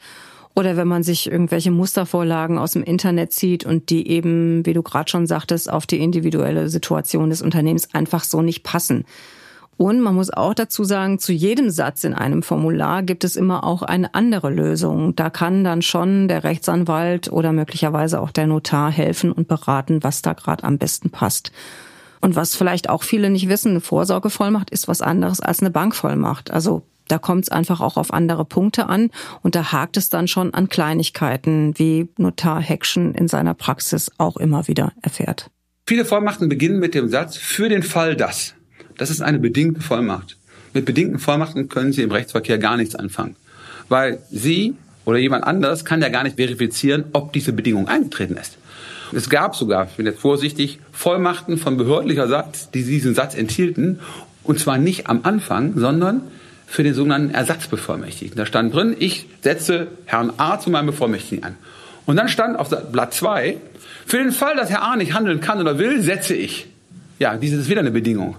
oder 0.56 0.76
wenn 0.76 0.88
man 0.88 1.04
sich 1.04 1.32
irgendwelche 1.32 1.72
Mustervorlagen 1.72 2.58
aus 2.58 2.72
dem 2.72 2.84
Internet 2.84 3.32
zieht 3.32 3.66
und 3.66 3.90
die 3.90 4.10
eben, 4.10 4.66
wie 4.66 4.74
du 4.74 4.84
gerade 4.84 5.10
schon 5.10 5.26
sagtest, 5.26 5.72
auf 5.72 5.86
die 5.86 6.00
individuelle 6.00 6.70
Situation 6.70 7.30
des 7.30 7.42
Unternehmens 7.42 7.94
einfach 7.94 8.24
so 8.24 8.42
nicht 8.42 8.64
passen. 8.64 9.06
Und 9.80 10.02
man 10.02 10.14
muss 10.14 10.30
auch 10.30 10.54
dazu 10.54 10.84
sagen, 10.84 11.20
zu 11.20 11.32
jedem 11.32 11.70
Satz 11.70 12.04
in 12.04 12.14
einem 12.14 12.44
Formular 12.44 13.02
gibt 13.02 13.24
es 13.24 13.38
immer 13.38 13.64
auch 13.64 13.82
eine 13.82 14.14
andere 14.14 14.50
Lösung. 14.50 15.16
Da 15.16 15.30
kann 15.30 15.64
dann 15.64 15.82
schon 15.82 16.28
der 16.28 16.44
Rechtsanwalt 16.44 17.32
oder 17.32 17.54
möglicherweise 17.54 18.20
auch 18.20 18.32
der 18.32 18.46
Notar 18.46 18.92
helfen 18.92 19.32
und 19.32 19.48
beraten, 19.48 20.04
was 20.04 20.22
da 20.22 20.34
gerade 20.34 20.66
am 20.66 20.80
besten 20.80 21.12
passt. 21.12 21.54
Und 22.20 22.36
was 22.36 22.58
vielleicht 22.58 22.90
auch 22.90 23.04
viele 23.04 23.30
nicht 23.30 23.48
wissen, 23.48 23.70
eine 23.70 23.80
Vorsorgevollmacht 23.80 24.70
ist 24.70 24.90
was 24.90 25.02
anderes 25.02 25.40
als 25.40 25.62
eine 25.62 25.72
Bankvollmacht. 25.72 26.52
Also 26.52 26.82
da 27.08 27.18
kommt 27.18 27.46
es 27.46 27.50
einfach 27.50 27.80
auch 27.80 27.96
auf 27.96 28.12
andere 28.12 28.44
Punkte 28.44 28.88
an 28.88 29.12
und 29.44 29.56
da 29.56 29.72
hakt 29.72 29.96
es 29.96 30.10
dann 30.10 30.28
schon 30.28 30.54
an 30.54 30.68
Kleinigkeiten, 30.68 31.80
wie 31.80 32.10
Notar 32.18 32.60
Heckschen 32.60 33.16
in 33.16 33.30
seiner 33.30 33.54
Praxis 33.54 34.12
auch 34.18 34.36
immer 34.36 34.68
wieder 34.68 34.92
erfährt. 35.02 35.50
Viele 35.88 36.04
Vollmachten 36.04 36.50
beginnen 36.50 36.80
mit 36.80 36.96
dem 36.96 37.08
Satz 37.08 37.38
für 37.38 37.70
den 37.70 37.82
Fall 37.82 38.18
das. 38.18 38.56
Das 39.00 39.10
ist 39.10 39.22
eine 39.22 39.40
bedingte 39.40 39.82
Vollmacht. 39.82 40.36
Mit 40.74 40.86
bedingten 40.86 41.20
Vollmachten 41.20 41.70
können 41.70 41.94
Sie 41.94 42.04
im 42.04 42.12
Rechtsverkehr 42.12 42.60
gar 42.60 42.78
nichts 42.78 42.96
anfangen. 42.96 43.36
Weil 43.88 44.20
Sie 44.30 44.76
oder 45.06 45.18
jemand 45.18 45.46
anderes 45.46 45.86
kann 45.86 46.02
ja 46.02 46.10
gar 46.10 46.24
nicht 46.24 46.36
verifizieren, 46.36 47.06
ob 47.14 47.34
diese 47.34 47.54
Bedingung 47.54 47.88
eingetreten 47.88 48.38
ist. 48.38 48.58
Es 49.14 49.30
gab 49.30 49.56
sogar, 49.56 49.88
ich 49.90 49.96
bin 49.96 50.06
jetzt 50.06 50.20
vorsichtig, 50.20 50.80
Vollmachten 50.92 51.58
von 51.58 51.78
behördlicher 51.78 52.28
Satz, 52.28 52.70
die 52.72 52.84
diesen 52.84 53.16
Satz 53.16 53.36
enthielten. 53.36 54.00
Und 54.44 54.60
zwar 54.60 54.78
nicht 54.78 55.08
am 55.08 55.22
Anfang, 55.24 55.80
sondern 55.80 56.22
für 56.68 56.84
den 56.84 56.94
sogenannten 56.94 57.34
Ersatzbevollmächtigten. 57.34 58.38
Da 58.38 58.46
stand 58.46 58.76
drin, 58.76 58.96
ich 59.00 59.28
setze 59.42 59.88
Herrn 60.06 60.34
A 60.38 60.60
zu 60.60 60.70
meinem 60.70 60.88
Bevollmächtigen 60.88 61.46
an. 61.46 61.56
Und 62.06 62.18
dann 62.18 62.28
stand 62.28 62.60
auf 62.60 62.70
Blatt 62.92 63.14
2, 63.14 63.58
für 64.06 64.18
den 64.18 64.32
Fall, 64.32 64.58
dass 64.58 64.70
Herr 64.70 64.84
A 64.84 64.96
nicht 64.98 65.14
handeln 65.14 65.40
kann 65.40 65.62
oder 65.62 65.80
will, 65.80 66.02
setze 66.02 66.36
ich. 66.36 66.68
Ja, 67.18 67.38
dies 67.38 67.54
ist 67.54 67.70
wieder 67.70 67.80
eine 67.80 67.92
Bedingung. 67.92 68.36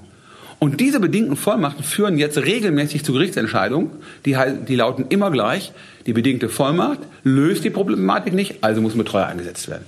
Und 0.60 0.78
diese 0.78 1.00
bedingten 1.00 1.36
Vollmachten 1.36 1.82
führen 1.82 2.18
jetzt 2.18 2.36
regelmäßig 2.36 3.02
zu 3.02 3.14
Gerichtsentscheidungen, 3.14 3.90
die, 4.26 4.36
die 4.68 4.76
lauten 4.76 5.06
immer 5.08 5.30
gleich, 5.30 5.72
die 6.04 6.12
bedingte 6.12 6.50
Vollmacht 6.50 7.00
löst 7.24 7.64
die 7.64 7.70
Problematik 7.70 8.34
nicht, 8.34 8.62
also 8.62 8.82
muss 8.82 8.94
ein 8.94 8.98
Betreuer 8.98 9.26
eingesetzt 9.26 9.68
werden. 9.70 9.86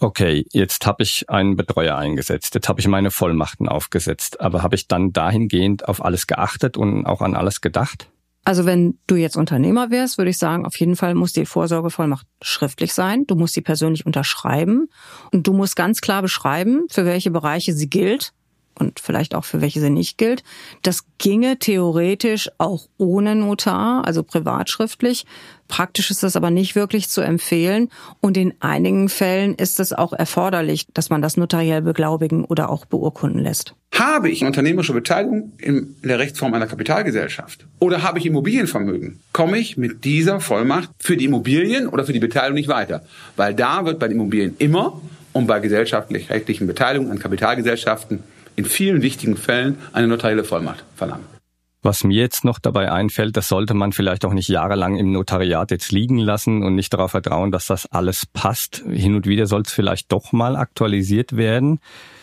Okay, 0.00 0.46
jetzt 0.50 0.84
habe 0.84 1.04
ich 1.04 1.30
einen 1.30 1.54
Betreuer 1.54 1.96
eingesetzt, 1.96 2.56
jetzt 2.56 2.68
habe 2.68 2.80
ich 2.80 2.88
meine 2.88 3.12
Vollmachten 3.12 3.68
aufgesetzt, 3.68 4.40
aber 4.40 4.64
habe 4.64 4.74
ich 4.74 4.88
dann 4.88 5.12
dahingehend 5.12 5.86
auf 5.86 6.04
alles 6.04 6.26
geachtet 6.26 6.76
und 6.76 7.06
auch 7.06 7.20
an 7.20 7.36
alles 7.36 7.60
gedacht? 7.60 8.08
Also 8.42 8.64
wenn 8.64 8.98
du 9.06 9.14
jetzt 9.14 9.36
Unternehmer 9.36 9.92
wärst, 9.92 10.18
würde 10.18 10.30
ich 10.30 10.38
sagen, 10.38 10.66
auf 10.66 10.74
jeden 10.76 10.96
Fall 10.96 11.14
muss 11.14 11.34
die 11.34 11.46
Vorsorgevollmacht 11.46 12.26
schriftlich 12.42 12.94
sein. 12.94 13.26
Du 13.28 13.36
musst 13.36 13.54
sie 13.54 13.60
persönlich 13.60 14.06
unterschreiben 14.06 14.88
und 15.30 15.46
du 15.46 15.52
musst 15.52 15.76
ganz 15.76 16.00
klar 16.00 16.22
beschreiben, 16.22 16.86
für 16.90 17.04
welche 17.04 17.30
Bereiche 17.30 17.74
sie 17.74 17.88
gilt 17.88 18.32
und 18.74 19.00
vielleicht 19.00 19.34
auch 19.34 19.44
für 19.44 19.60
welche 19.60 19.80
sie 19.80 19.90
nicht 19.90 20.18
gilt. 20.18 20.42
Das 20.82 21.04
ginge 21.18 21.58
theoretisch 21.58 22.50
auch 22.58 22.86
ohne 22.98 23.34
Notar, 23.34 24.06
also 24.06 24.22
privatschriftlich. 24.22 25.26
Praktisch 25.68 26.10
ist 26.10 26.22
das 26.22 26.34
aber 26.34 26.50
nicht 26.50 26.74
wirklich 26.74 27.08
zu 27.08 27.20
empfehlen 27.20 27.90
und 28.20 28.36
in 28.36 28.54
einigen 28.58 29.08
Fällen 29.08 29.54
ist 29.54 29.78
es 29.78 29.92
auch 29.92 30.12
erforderlich, 30.12 30.86
dass 30.94 31.10
man 31.10 31.22
das 31.22 31.36
notariell 31.36 31.82
beglaubigen 31.82 32.44
oder 32.44 32.70
auch 32.70 32.86
beurkunden 32.86 33.40
lässt. 33.40 33.74
Habe 33.92 34.30
ich 34.30 34.44
unternehmerische 34.44 34.92
Beteiligung 34.92 35.52
in 35.58 35.94
der 36.02 36.18
Rechtsform 36.18 36.54
einer 36.54 36.66
Kapitalgesellschaft 36.66 37.66
oder 37.78 38.02
habe 38.02 38.18
ich 38.18 38.26
Immobilienvermögen, 38.26 39.20
komme 39.32 39.58
ich 39.58 39.76
mit 39.76 40.04
dieser 40.04 40.40
Vollmacht 40.40 40.90
für 40.98 41.16
die 41.16 41.26
Immobilien 41.26 41.86
oder 41.86 42.04
für 42.04 42.12
die 42.12 42.18
Beteiligung 42.18 42.54
nicht 42.54 42.68
weiter, 42.68 43.04
weil 43.36 43.54
da 43.54 43.84
wird 43.84 43.98
bei 43.98 44.08
den 44.08 44.16
Immobilien 44.16 44.56
immer 44.58 45.00
und 45.32 45.46
bei 45.46 45.60
gesellschaftlich-rechtlichen 45.60 46.66
Beteiligungen 46.66 47.12
an 47.12 47.18
Kapitalgesellschaften 47.18 48.24
in 48.56 48.64
vielen 48.64 49.02
wichtigen 49.02 49.36
Fällen 49.36 49.78
eine 49.92 50.06
notarielle 50.06 50.44
Vollmacht 50.44 50.84
verlangen. 50.96 51.24
Was 51.82 52.04
mir 52.04 52.20
jetzt 52.20 52.44
noch 52.44 52.58
dabei 52.58 52.92
einfällt, 52.92 53.38
das 53.38 53.48
sollte 53.48 53.72
man 53.72 53.92
vielleicht 53.92 54.26
auch 54.26 54.34
nicht 54.34 54.48
jahrelang 54.48 54.98
im 54.98 55.12
Notariat 55.12 55.70
jetzt 55.70 55.92
liegen 55.92 56.18
lassen 56.18 56.62
und 56.62 56.74
nicht 56.74 56.92
darauf 56.92 57.12
vertrauen, 57.12 57.52
dass 57.52 57.66
das 57.66 57.86
alles 57.86 58.26
passt. 58.26 58.84
Hin 58.86 59.14
und 59.14 59.26
wieder 59.26 59.46
soll 59.46 59.62
es 59.62 59.72
vielleicht 59.72 60.12
doch 60.12 60.32
mal 60.32 60.56
aktualisiert 60.56 61.36
werden. 61.36 61.80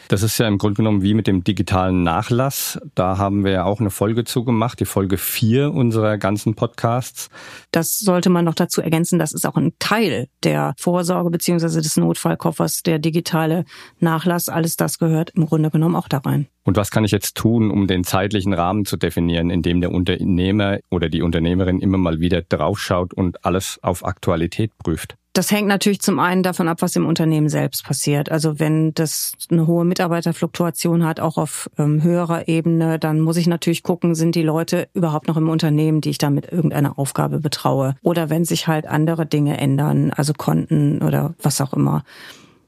Das 0.10 0.24
ist 0.24 0.38
ja 0.38 0.48
im 0.48 0.58
Grunde 0.58 0.78
genommen 0.78 1.02
wie 1.02 1.14
mit 1.14 1.28
dem 1.28 1.44
digitalen 1.44 2.04
Nachlass. 2.04 2.80
Da 2.96 3.18
haben 3.18 3.44
wir 3.44 3.52
ja 3.52 3.66
auch 3.66 3.80
eine 3.80 3.90
Folge 3.90 4.24
zugemacht, 4.24 4.80
die 4.80 4.86
Folge 4.86 5.18
vier 5.18 5.74
unserer 5.74 6.18
ganzen 6.18 6.56
Podcasts. 6.56 7.30
Das 7.72 8.00
sollte 8.00 8.30
man 8.30 8.46
noch 8.46 8.56
dazu 8.56 8.82
ergänzen, 8.82 9.20
das 9.20 9.34
ist 9.34 9.46
auch 9.46 9.56
ein 9.56 9.74
Teil 9.80 10.28
der 10.44 10.74
Vorsorge 10.78 11.30
beziehungsweise 11.30 11.82
des 11.82 11.98
Notfallkoffers, 11.98 12.84
der 12.84 13.00
digitale 13.00 13.66
Nachlass. 14.00 14.50
Alles 14.50 14.78
das 14.78 14.98
gehört 14.98 15.32
im 15.32 15.46
Grunde 15.46 15.70
genommen 15.72 15.96
auch 15.96 16.08
da 16.08 16.20
rein. 16.20 16.48
Und 16.64 16.76
was 16.76 16.92
kann 16.92 17.06
ich 17.06 17.12
jetzt 17.12 17.36
tun, 17.36 17.72
um 17.72 17.88
den 17.88 18.04
zeitlichen 18.04 18.54
Rahmen 18.54 18.86
zu 18.86 18.98
definieren, 18.98 19.50
in 19.50 19.62
dem 19.62 19.80
der 19.82 19.92
Unternehmer 19.92 20.80
oder 20.90 21.08
die 21.10 21.22
Unternehmerin 21.22 21.80
immer 21.80 21.98
mal 21.98 22.20
wieder 22.20 22.42
draufschaut 22.42 23.14
und 23.14 23.46
alles 23.46 23.80
auf 23.82 24.06
Aktualität 24.06 24.78
prüft? 24.78 25.16
Das 25.38 25.52
hängt 25.52 25.68
natürlich 25.68 26.02
zum 26.02 26.18
einen 26.18 26.42
davon 26.42 26.68
ab, 26.68 26.82
was 26.82 26.96
im 26.96 27.06
Unternehmen 27.06 27.48
selbst 27.48 27.84
passiert. 27.84 28.32
Also 28.32 28.58
wenn 28.58 28.96
das 28.96 29.34
eine 29.52 29.68
hohe 29.68 29.86
Mitarbeiterfluktuation 29.86 31.06
hat, 31.06 31.20
auch 31.20 31.38
auf 31.38 31.70
ähm, 31.78 32.02
höherer 32.02 32.48
Ebene, 32.48 32.98
dann 32.98 33.20
muss 33.20 33.38
ich 33.38 33.46
natürlich 33.46 33.84
gucken, 33.84 34.16
sind 34.16 34.34
die 34.34 34.42
Leute 34.42 34.90
überhaupt 34.96 35.28
noch 35.28 35.38
im 35.38 35.50
Unternehmen, 35.50 36.02
die 36.02 36.10
ich 36.10 36.18
da 36.18 36.32
mit 36.32 36.52
irgendeiner 36.52 36.98
Aufgabe 36.98 37.40
betraue. 37.40 37.94
Oder 38.02 38.32
wenn 38.32 38.46
sich 38.46 38.68
halt 38.68 38.88
andere 38.88 39.28
Dinge 39.28 39.60
ändern, 39.60 40.10
also 40.10 40.34
Konten 40.34 41.04
oder 41.04 41.36
was 41.40 41.62
auch 41.62 41.74
immer. 41.74 42.04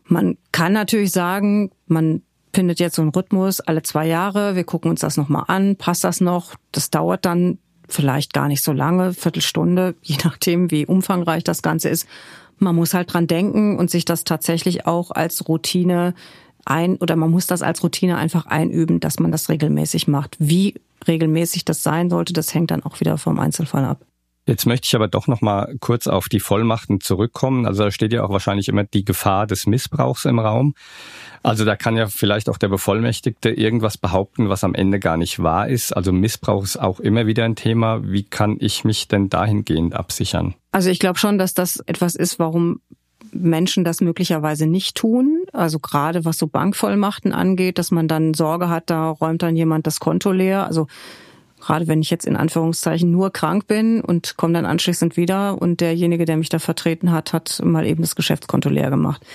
Man 0.06 0.38
kann 0.52 0.74
natürlich 0.74 1.12
sagen, 1.12 1.72
man 1.88 2.22
findet 2.54 2.80
jetzt 2.80 2.98
so 2.98 3.02
einen 3.02 3.10
Rhythmus 3.10 3.62
alle 3.62 3.82
zwei 3.82 4.06
Jahre, 4.06 4.56
wir 4.56 4.64
gucken 4.64 4.92
uns 4.92 5.00
das 5.00 5.18
nochmal 5.18 5.46
an, 5.48 5.76
passt 5.76 6.04
das 6.04 6.22
noch? 6.22 6.54
Das 6.72 6.92
dauert 6.92 7.26
dann 7.26 7.58
vielleicht 7.88 8.32
gar 8.32 8.48
nicht 8.48 8.64
so 8.64 8.74
lange, 8.74 9.16
Viertelstunde, 9.16 9.96
je 10.04 10.18
nachdem, 10.24 10.70
wie 10.70 10.86
umfangreich 10.86 11.44
das 11.44 11.64
Ganze 11.64 11.90
ist. 11.90 12.08
Man 12.60 12.76
muss 12.76 12.94
halt 12.94 13.14
dran 13.14 13.28
denken 13.28 13.78
und 13.78 13.90
sich 13.90 14.06
das 14.06 14.24
tatsächlich 14.24 14.86
auch 14.86 15.12
als 15.12 15.48
Routine 15.48 16.14
ein 16.66 16.98
oder 16.98 17.16
man 17.16 17.32
muss 17.32 17.48
das 17.48 17.62
als 17.62 17.84
Routine 17.84 18.18
einfach 18.18 18.46
einüben, 18.46 19.00
dass 19.00 19.20
man 19.20 19.32
das 19.32 19.50
regelmäßig 19.50 20.08
macht. 20.08 20.36
Wie 20.40 20.76
regelmäßig 21.08 21.66
das 21.66 21.84
sein 21.84 22.10
sollte, 22.10 22.34
das 22.34 22.54
hängt 22.54 22.72
dann 22.72 22.84
auch 22.84 23.00
wieder 23.00 23.18
vom 23.18 23.40
Einzelfall 23.40 23.86
ab. 23.86 24.06
Jetzt 24.50 24.66
möchte 24.66 24.88
ich 24.88 24.96
aber 24.96 25.08
doch 25.08 25.28
noch 25.28 25.42
mal 25.42 25.76
kurz 25.80 26.08
auf 26.08 26.28
die 26.28 26.40
Vollmachten 26.40 27.02
zurückkommen. 27.02 27.68
Also 27.68 27.84
da 27.84 27.92
steht 27.92 28.12
ja 28.12 28.24
auch 28.24 28.32
wahrscheinlich 28.32 28.68
immer 28.68 28.84
die 28.84 29.06
Gefahr 29.06 29.46
des 29.46 29.68
Missbrauchs 29.68 30.26
im 30.26 30.40
Raum. 30.40 30.74
Also 31.44 31.66
da 31.66 31.76
kann 31.76 31.96
ja 31.96 32.08
vielleicht 32.08 32.50
auch 32.50 32.58
der 32.58 32.70
Bevollmächtigte 32.70 33.52
irgendwas 33.52 34.00
behaupten, 34.00 34.50
was 34.50 34.64
am 34.64 34.74
Ende 34.74 34.98
gar 34.98 35.18
nicht 35.18 35.38
wahr 35.44 35.68
ist. 35.68 35.96
Also 35.96 36.12
Missbrauch 36.12 36.64
ist 36.64 36.78
auch 36.78 37.00
immer 37.00 37.28
wieder 37.28 37.46
ein 37.46 37.56
Thema. 37.56 38.02
Wie 38.04 38.24
kann 38.24 38.58
ich 38.60 38.84
mich 38.84 39.08
denn 39.08 39.30
dahingehend 39.30 39.94
absichern? 39.94 40.56
Also 40.72 40.90
ich 40.90 40.98
glaube 40.98 41.20
schon, 41.20 41.38
dass 41.38 41.54
das 41.54 41.84
etwas 41.86 42.16
ist, 42.16 42.40
warum 42.40 42.82
Menschen 43.32 43.84
das 43.84 44.02
möglicherweise 44.02 44.66
nicht 44.66 44.98
tun. 44.98 45.44
Also 45.54 45.78
gerade 45.78 46.26
was 46.26 46.40
so 46.40 46.48
Bankvollmachten 46.48 47.34
angeht, 47.34 47.78
dass 47.78 47.92
man 47.92 48.08
dann 48.08 48.34
Sorge 48.34 48.68
hat, 48.68 48.90
da 48.90 49.12
räumt 49.12 49.44
dann 49.44 49.56
jemand 49.56 49.86
das 49.86 50.00
Konto 50.00 50.32
leer. 50.32 50.66
Also 50.66 50.88
gerade 51.60 51.88
wenn 51.88 52.02
ich 52.02 52.10
jetzt 52.10 52.26
in 52.26 52.36
Anführungszeichen 52.36 53.12
nur 53.12 53.32
krank 53.32 53.68
bin 53.68 54.02
und 54.02 54.38
komme 54.38 54.54
dann 54.54 54.66
anschließend 54.66 55.18
wieder 55.18 55.62
und 55.62 55.82
derjenige, 55.82 56.26
der 56.26 56.38
mich 56.38 56.50
da 56.50 56.60
vertreten 56.60 57.12
hat, 57.12 57.34
hat 57.34 57.62
mal 57.64 57.86
eben 57.86 58.02
das 58.02 58.16
Geschäftskonto 58.16 58.70
leer 58.70 58.90
gemacht. 58.90 59.26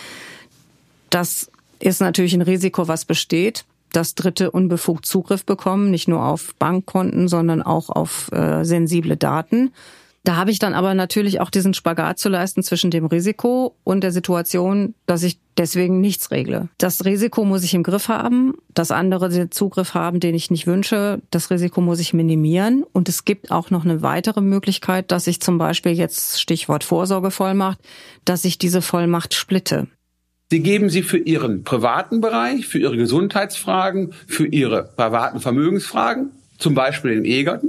Das 1.10 1.50
ist 1.78 2.00
natürlich 2.00 2.34
ein 2.34 2.42
Risiko, 2.42 2.88
was 2.88 3.04
besteht, 3.04 3.64
dass 3.92 4.14
Dritte 4.14 4.50
unbefugt 4.50 5.06
Zugriff 5.06 5.44
bekommen, 5.44 5.90
nicht 5.90 6.08
nur 6.08 6.24
auf 6.24 6.54
Bankkonten, 6.56 7.28
sondern 7.28 7.62
auch 7.62 7.90
auf 7.90 8.30
äh, 8.32 8.64
sensible 8.64 9.16
Daten. 9.16 9.72
Da 10.24 10.36
habe 10.36 10.50
ich 10.50 10.58
dann 10.58 10.72
aber 10.72 10.94
natürlich 10.94 11.40
auch 11.40 11.50
diesen 11.50 11.74
Spagat 11.74 12.18
zu 12.18 12.30
leisten 12.30 12.62
zwischen 12.62 12.90
dem 12.90 13.04
Risiko 13.04 13.76
und 13.84 14.00
der 14.00 14.10
Situation, 14.10 14.94
dass 15.04 15.22
ich 15.22 15.38
deswegen 15.58 16.00
nichts 16.00 16.30
regle. 16.30 16.70
Das 16.78 17.04
Risiko 17.04 17.44
muss 17.44 17.62
ich 17.62 17.74
im 17.74 17.82
Griff 17.82 18.08
haben, 18.08 18.54
das 18.72 18.90
andere 18.90 19.28
den 19.28 19.50
Zugriff 19.50 19.92
haben, 19.92 20.20
den 20.20 20.34
ich 20.34 20.50
nicht 20.50 20.66
wünsche. 20.66 21.20
Das 21.30 21.50
Risiko 21.50 21.82
muss 21.82 22.00
ich 22.00 22.14
minimieren. 22.14 22.84
Und 22.92 23.10
es 23.10 23.26
gibt 23.26 23.50
auch 23.50 23.70
noch 23.70 23.84
eine 23.84 24.00
weitere 24.00 24.40
Möglichkeit, 24.40 25.12
dass 25.12 25.26
ich 25.26 25.40
zum 25.40 25.58
Beispiel 25.58 25.92
jetzt 25.92 26.40
Stichwort 26.40 26.84
Vorsorgevollmacht, 26.84 27.78
dass 28.24 28.46
ich 28.46 28.56
diese 28.56 28.80
Vollmacht 28.80 29.34
splitte. 29.34 29.88
Sie 30.50 30.60
geben 30.60 30.88
sie 30.88 31.02
für 31.02 31.18
Ihren 31.18 31.64
privaten 31.64 32.22
Bereich, 32.22 32.66
für 32.66 32.78
Ihre 32.78 32.96
Gesundheitsfragen, 32.96 34.14
für 34.26 34.46
Ihre 34.46 34.84
privaten 34.96 35.40
Vermögensfragen, 35.40 36.30
zum 36.64 36.74
Beispiel 36.74 37.12
im 37.12 37.24
Ehegatten. 37.24 37.68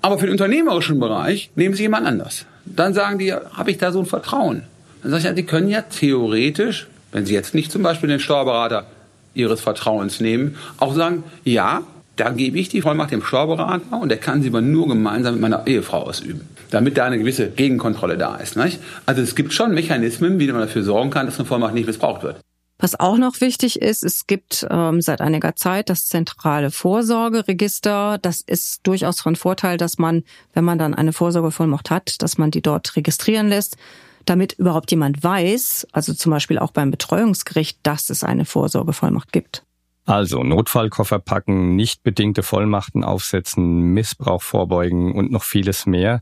Aber 0.00 0.18
für 0.18 0.26
den 0.26 0.32
unternehmerischen 0.32 0.98
Bereich 0.98 1.50
nehmen 1.54 1.74
Sie 1.74 1.82
jemand 1.82 2.06
anders. 2.06 2.46
Dann 2.64 2.94
sagen 2.94 3.18
die, 3.18 3.32
habe 3.32 3.70
ich 3.70 3.78
da 3.78 3.92
so 3.92 4.00
ein 4.00 4.06
Vertrauen? 4.06 4.62
Dann 5.02 5.10
sage 5.10 5.20
ich, 5.20 5.24
ja, 5.26 5.34
Sie 5.34 5.42
können 5.44 5.68
ja 5.68 5.82
theoretisch, 5.82 6.88
wenn 7.12 7.26
Sie 7.26 7.34
jetzt 7.34 7.54
nicht 7.54 7.70
zum 7.70 7.82
Beispiel 7.82 8.08
den 8.08 8.20
Steuerberater 8.20 8.86
Ihres 9.34 9.60
Vertrauens 9.60 10.20
nehmen, 10.20 10.56
auch 10.78 10.94
sagen, 10.94 11.24
ja, 11.44 11.82
da 12.16 12.30
gebe 12.30 12.58
ich 12.58 12.70
die 12.70 12.80
Vollmacht 12.80 13.10
dem 13.10 13.22
Steuerberater 13.22 14.00
und 14.00 14.08
der 14.08 14.18
kann 14.18 14.42
sie 14.42 14.48
aber 14.48 14.60
nur 14.60 14.88
gemeinsam 14.88 15.34
mit 15.34 15.42
meiner 15.42 15.66
Ehefrau 15.66 16.02
ausüben, 16.02 16.42
damit 16.70 16.98
da 16.98 17.04
eine 17.04 17.18
gewisse 17.18 17.48
Gegenkontrolle 17.48 18.18
da 18.18 18.36
ist. 18.36 18.56
Nicht? 18.56 18.80
Also 19.06 19.22
es 19.22 19.34
gibt 19.34 19.52
schon 19.52 19.72
Mechanismen, 19.72 20.38
wie 20.38 20.46
man 20.52 20.60
dafür 20.60 20.82
sorgen 20.82 21.10
kann, 21.10 21.26
dass 21.26 21.38
eine 21.38 21.46
Vollmacht 21.46 21.74
nicht 21.74 21.86
missbraucht 21.86 22.22
wird. 22.22 22.36
Was 22.82 22.98
auch 22.98 23.16
noch 23.16 23.40
wichtig 23.40 23.80
ist, 23.80 24.02
es 24.02 24.26
gibt 24.26 24.66
ähm, 24.68 25.00
seit 25.00 25.20
einiger 25.20 25.54
Zeit 25.54 25.88
das 25.88 26.06
zentrale 26.06 26.72
Vorsorgeregister. 26.72 28.18
Das 28.20 28.40
ist 28.40 28.80
durchaus 28.82 29.20
von 29.20 29.36
Vorteil, 29.36 29.76
dass 29.76 29.98
man, 29.98 30.24
wenn 30.52 30.64
man 30.64 30.80
dann 30.80 30.92
eine 30.92 31.12
Vorsorgevollmacht 31.12 31.90
hat, 31.90 32.20
dass 32.22 32.38
man 32.38 32.50
die 32.50 32.60
dort 32.60 32.96
registrieren 32.96 33.46
lässt, 33.46 33.76
damit 34.24 34.54
überhaupt 34.54 34.90
jemand 34.90 35.22
weiß, 35.22 35.86
also 35.92 36.12
zum 36.12 36.30
Beispiel 36.32 36.58
auch 36.58 36.72
beim 36.72 36.90
Betreuungsgericht, 36.90 37.78
dass 37.84 38.10
es 38.10 38.24
eine 38.24 38.44
Vorsorgevollmacht 38.44 39.32
gibt. 39.32 39.62
Also 40.04 40.42
Notfallkoffer 40.42 41.20
packen, 41.20 41.76
nicht 41.76 42.02
bedingte 42.02 42.42
Vollmachten 42.42 43.04
aufsetzen, 43.04 43.92
Missbrauch 43.92 44.42
vorbeugen 44.42 45.14
und 45.14 45.30
noch 45.30 45.44
vieles 45.44 45.86
mehr. 45.86 46.20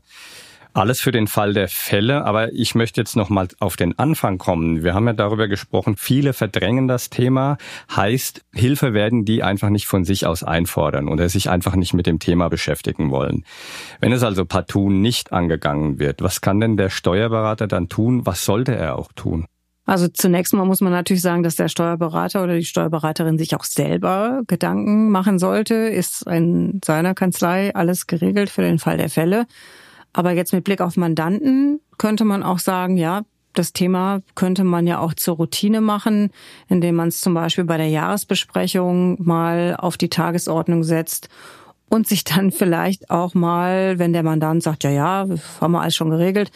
Alles 0.73 1.01
für 1.01 1.11
den 1.11 1.27
Fall 1.27 1.53
der 1.53 1.67
Fälle, 1.67 2.23
aber 2.23 2.53
ich 2.53 2.75
möchte 2.75 3.01
jetzt 3.01 3.17
noch 3.17 3.29
mal 3.29 3.49
auf 3.59 3.75
den 3.75 3.99
Anfang 3.99 4.37
kommen. 4.37 4.83
Wir 4.83 4.93
haben 4.93 5.05
ja 5.05 5.11
darüber 5.11 5.49
gesprochen, 5.49 5.97
viele 5.97 6.31
verdrängen 6.31 6.87
das 6.87 7.09
Thema, 7.09 7.57
heißt, 7.93 8.41
Hilfe 8.53 8.93
werden 8.93 9.25
die 9.25 9.43
einfach 9.43 9.69
nicht 9.69 9.87
von 9.87 10.05
sich 10.05 10.25
aus 10.25 10.43
einfordern 10.43 11.09
oder 11.09 11.27
sich 11.27 11.49
einfach 11.49 11.75
nicht 11.75 11.93
mit 11.93 12.07
dem 12.07 12.19
Thema 12.19 12.47
beschäftigen 12.47 13.11
wollen. 13.11 13.43
Wenn 13.99 14.13
es 14.13 14.23
also 14.23 14.45
partout 14.45 14.89
nicht 14.89 15.33
angegangen 15.33 15.99
wird, 15.99 16.21
was 16.21 16.39
kann 16.39 16.61
denn 16.61 16.77
der 16.77 16.89
Steuerberater 16.89 17.67
dann 17.67 17.89
tun? 17.89 18.25
Was 18.25 18.45
sollte 18.45 18.73
er 18.73 18.97
auch 18.97 19.11
tun? 19.13 19.45
Also 19.85 20.07
zunächst 20.07 20.53
mal 20.53 20.63
muss 20.63 20.79
man 20.79 20.93
natürlich 20.93 21.21
sagen, 21.21 21.43
dass 21.43 21.57
der 21.57 21.67
Steuerberater 21.67 22.43
oder 22.43 22.55
die 22.55 22.63
Steuerberaterin 22.63 23.37
sich 23.37 23.53
auch 23.57 23.65
selber 23.65 24.41
Gedanken 24.47 25.09
machen 25.09 25.37
sollte. 25.37 25.73
Ist 25.73 26.25
in 26.27 26.79
seiner 26.85 27.13
Kanzlei 27.13 27.75
alles 27.75 28.07
geregelt 28.07 28.49
für 28.49 28.61
den 28.61 28.79
Fall 28.79 28.95
der 28.95 29.09
Fälle? 29.09 29.47
Aber 30.13 30.31
jetzt 30.31 30.53
mit 30.53 30.63
Blick 30.63 30.81
auf 30.81 30.97
Mandanten 30.97 31.79
könnte 31.97 32.25
man 32.25 32.43
auch 32.43 32.59
sagen, 32.59 32.97
ja, 32.97 33.21
das 33.53 33.73
Thema 33.73 34.21
könnte 34.35 34.63
man 34.63 34.87
ja 34.87 34.99
auch 34.99 35.13
zur 35.13 35.35
Routine 35.35 35.81
machen, 35.81 36.31
indem 36.67 36.95
man 36.95 37.09
es 37.09 37.21
zum 37.21 37.33
Beispiel 37.33 37.65
bei 37.65 37.77
der 37.77 37.89
Jahresbesprechung 37.89 39.21
mal 39.23 39.75
auf 39.77 39.97
die 39.97 40.09
Tagesordnung 40.09 40.83
setzt 40.83 41.29
und 41.89 42.07
sich 42.07 42.23
dann 42.23 42.51
vielleicht 42.51 43.09
auch 43.09 43.33
mal, 43.33 43.99
wenn 43.99 44.13
der 44.13 44.23
Mandant 44.23 44.63
sagt, 44.63 44.83
ja, 44.83 44.91
ja, 44.91 45.27
haben 45.59 45.71
wir 45.71 45.81
alles 45.81 45.95
schon 45.95 46.09
geregelt, 46.09 46.51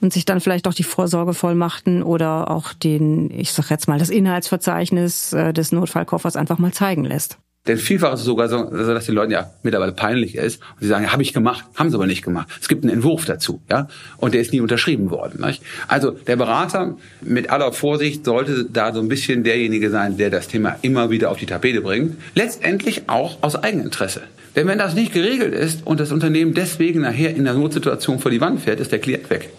und 0.00 0.12
sich 0.12 0.24
dann 0.24 0.40
vielleicht 0.40 0.66
auch 0.66 0.74
die 0.74 0.82
Vorsorgevollmachten 0.82 2.02
oder 2.02 2.50
auch 2.50 2.72
den, 2.72 3.30
ich 3.30 3.52
sag 3.52 3.70
jetzt 3.70 3.86
mal, 3.86 3.98
das 3.98 4.10
Inhaltsverzeichnis 4.10 5.32
äh, 5.32 5.52
des 5.52 5.72
Notfallkoffers 5.72 6.36
einfach 6.36 6.58
mal 6.58 6.72
zeigen 6.72 7.04
lässt. 7.04 7.38
Denn 7.66 7.76
vielfach 7.76 8.14
ist 8.14 8.20
es 8.20 8.26
sogar 8.26 8.48
so, 8.48 8.64
dass 8.64 9.04
den 9.04 9.14
Leuten 9.14 9.32
ja 9.32 9.50
mittlerweile 9.62 9.92
peinlich 9.92 10.34
ist 10.34 10.62
und 10.62 10.80
sie 10.80 10.88
sagen, 10.88 11.04
ja, 11.04 11.12
habe 11.12 11.22
ich 11.22 11.34
gemacht, 11.34 11.64
haben 11.74 11.90
sie 11.90 11.96
aber 11.96 12.06
nicht 12.06 12.22
gemacht. 12.22 12.48
Es 12.58 12.68
gibt 12.68 12.84
einen 12.84 12.94
Entwurf 12.94 13.26
dazu, 13.26 13.60
ja, 13.68 13.86
und 14.16 14.32
der 14.32 14.40
ist 14.40 14.52
nie 14.52 14.60
unterschrieben 14.60 15.10
worden. 15.10 15.44
Nicht? 15.44 15.62
Also 15.86 16.10
der 16.12 16.36
Berater 16.36 16.96
mit 17.20 17.50
aller 17.50 17.72
Vorsicht 17.72 18.24
sollte 18.24 18.64
da 18.64 18.94
so 18.94 19.00
ein 19.00 19.08
bisschen 19.08 19.44
derjenige 19.44 19.90
sein, 19.90 20.16
der 20.16 20.30
das 20.30 20.48
Thema 20.48 20.76
immer 20.80 21.10
wieder 21.10 21.30
auf 21.30 21.38
die 21.38 21.46
Tapete 21.46 21.82
bringt. 21.82 22.16
Letztendlich 22.34 23.08
auch 23.08 23.42
aus 23.42 23.56
Eigeninteresse. 23.56 24.22
Denn 24.56 24.66
wenn 24.66 24.78
das 24.78 24.94
nicht 24.94 25.12
geregelt 25.12 25.54
ist 25.54 25.86
und 25.86 26.00
das 26.00 26.12
Unternehmen 26.12 26.54
deswegen 26.54 27.02
nachher 27.02 27.36
in 27.36 27.44
der 27.44 27.54
Notsituation 27.54 28.18
vor 28.18 28.30
die 28.30 28.40
Wand 28.40 28.60
fährt, 28.62 28.80
ist 28.80 28.90
der 28.90 28.98
Klient 28.98 29.28
weg. 29.30 29.50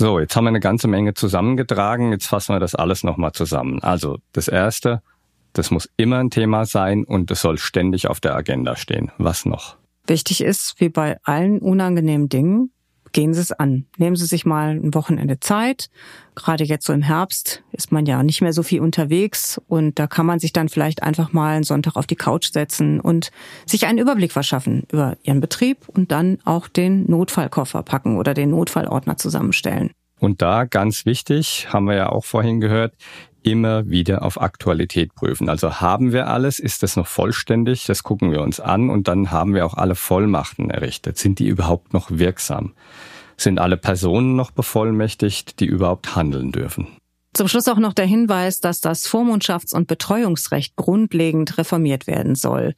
So, 0.00 0.18
jetzt 0.18 0.34
haben 0.34 0.44
wir 0.44 0.48
eine 0.48 0.60
ganze 0.60 0.88
Menge 0.88 1.12
zusammengetragen. 1.12 2.10
Jetzt 2.10 2.24
fassen 2.24 2.54
wir 2.54 2.58
das 2.58 2.74
alles 2.74 3.04
nochmal 3.04 3.32
zusammen. 3.32 3.82
Also 3.82 4.16
das 4.32 4.48
Erste, 4.48 5.02
das 5.52 5.70
muss 5.70 5.90
immer 5.98 6.16
ein 6.20 6.30
Thema 6.30 6.64
sein 6.64 7.04
und 7.04 7.30
es 7.30 7.42
soll 7.42 7.58
ständig 7.58 8.08
auf 8.08 8.18
der 8.18 8.34
Agenda 8.34 8.76
stehen. 8.76 9.12
Was 9.18 9.44
noch? 9.44 9.76
Wichtig 10.06 10.40
ist, 10.40 10.76
wie 10.78 10.88
bei 10.88 11.18
allen 11.24 11.58
unangenehmen 11.58 12.30
Dingen, 12.30 12.72
gehen 13.12 13.34
Sie 13.34 13.40
es 13.40 13.52
an. 13.52 13.86
Nehmen 13.96 14.16
Sie 14.16 14.26
sich 14.26 14.46
mal 14.46 14.70
ein 14.70 14.94
Wochenende 14.94 15.40
Zeit. 15.40 15.90
Gerade 16.34 16.64
jetzt 16.64 16.86
so 16.86 16.92
im 16.92 17.02
Herbst 17.02 17.62
ist 17.72 17.92
man 17.92 18.06
ja 18.06 18.22
nicht 18.22 18.40
mehr 18.40 18.52
so 18.52 18.62
viel 18.62 18.80
unterwegs 18.80 19.60
und 19.68 19.98
da 19.98 20.06
kann 20.06 20.26
man 20.26 20.38
sich 20.38 20.52
dann 20.52 20.68
vielleicht 20.68 21.02
einfach 21.02 21.32
mal 21.32 21.54
einen 21.54 21.64
Sonntag 21.64 21.96
auf 21.96 22.06
die 22.06 22.16
Couch 22.16 22.52
setzen 22.52 23.00
und 23.00 23.30
sich 23.66 23.86
einen 23.86 23.98
Überblick 23.98 24.32
verschaffen 24.32 24.84
über 24.90 25.16
Ihren 25.22 25.40
Betrieb 25.40 25.88
und 25.88 26.12
dann 26.12 26.38
auch 26.44 26.68
den 26.68 27.10
Notfallkoffer 27.10 27.82
packen 27.82 28.16
oder 28.16 28.34
den 28.34 28.50
Notfallordner 28.50 29.16
zusammenstellen. 29.16 29.90
Und 30.20 30.42
da 30.42 30.64
ganz 30.64 31.06
wichtig, 31.06 31.68
haben 31.70 31.86
wir 31.86 31.94
ja 31.94 32.10
auch 32.10 32.24
vorhin 32.24 32.60
gehört, 32.60 32.94
immer 33.42 33.88
wieder 33.88 34.22
auf 34.22 34.40
Aktualität 34.40 35.14
prüfen. 35.14 35.48
Also 35.48 35.80
haben 35.80 36.12
wir 36.12 36.28
alles, 36.28 36.58
ist 36.58 36.82
das 36.82 36.96
noch 36.96 37.06
vollständig, 37.06 37.86
das 37.86 38.02
gucken 38.02 38.32
wir 38.32 38.40
uns 38.42 38.60
an 38.60 38.90
und 38.90 39.08
dann 39.08 39.30
haben 39.30 39.54
wir 39.54 39.66
auch 39.66 39.74
alle 39.74 39.94
Vollmachten 39.94 40.70
errichtet. 40.70 41.18
Sind 41.18 41.38
die 41.38 41.48
überhaupt 41.48 41.92
noch 41.92 42.10
wirksam? 42.10 42.72
Sind 43.36 43.58
alle 43.58 43.76
Personen 43.76 44.36
noch 44.36 44.50
bevollmächtigt, 44.50 45.60
die 45.60 45.66
überhaupt 45.66 46.14
handeln 46.14 46.52
dürfen? 46.52 46.88
Zum 47.32 47.46
Schluss 47.46 47.68
auch 47.68 47.78
noch 47.78 47.92
der 47.92 48.06
Hinweis, 48.06 48.60
dass 48.60 48.80
das 48.80 49.06
Vormundschafts- 49.06 49.74
und 49.74 49.86
Betreuungsrecht 49.86 50.76
grundlegend 50.76 51.58
reformiert 51.58 52.06
werden 52.06 52.34
soll. 52.34 52.74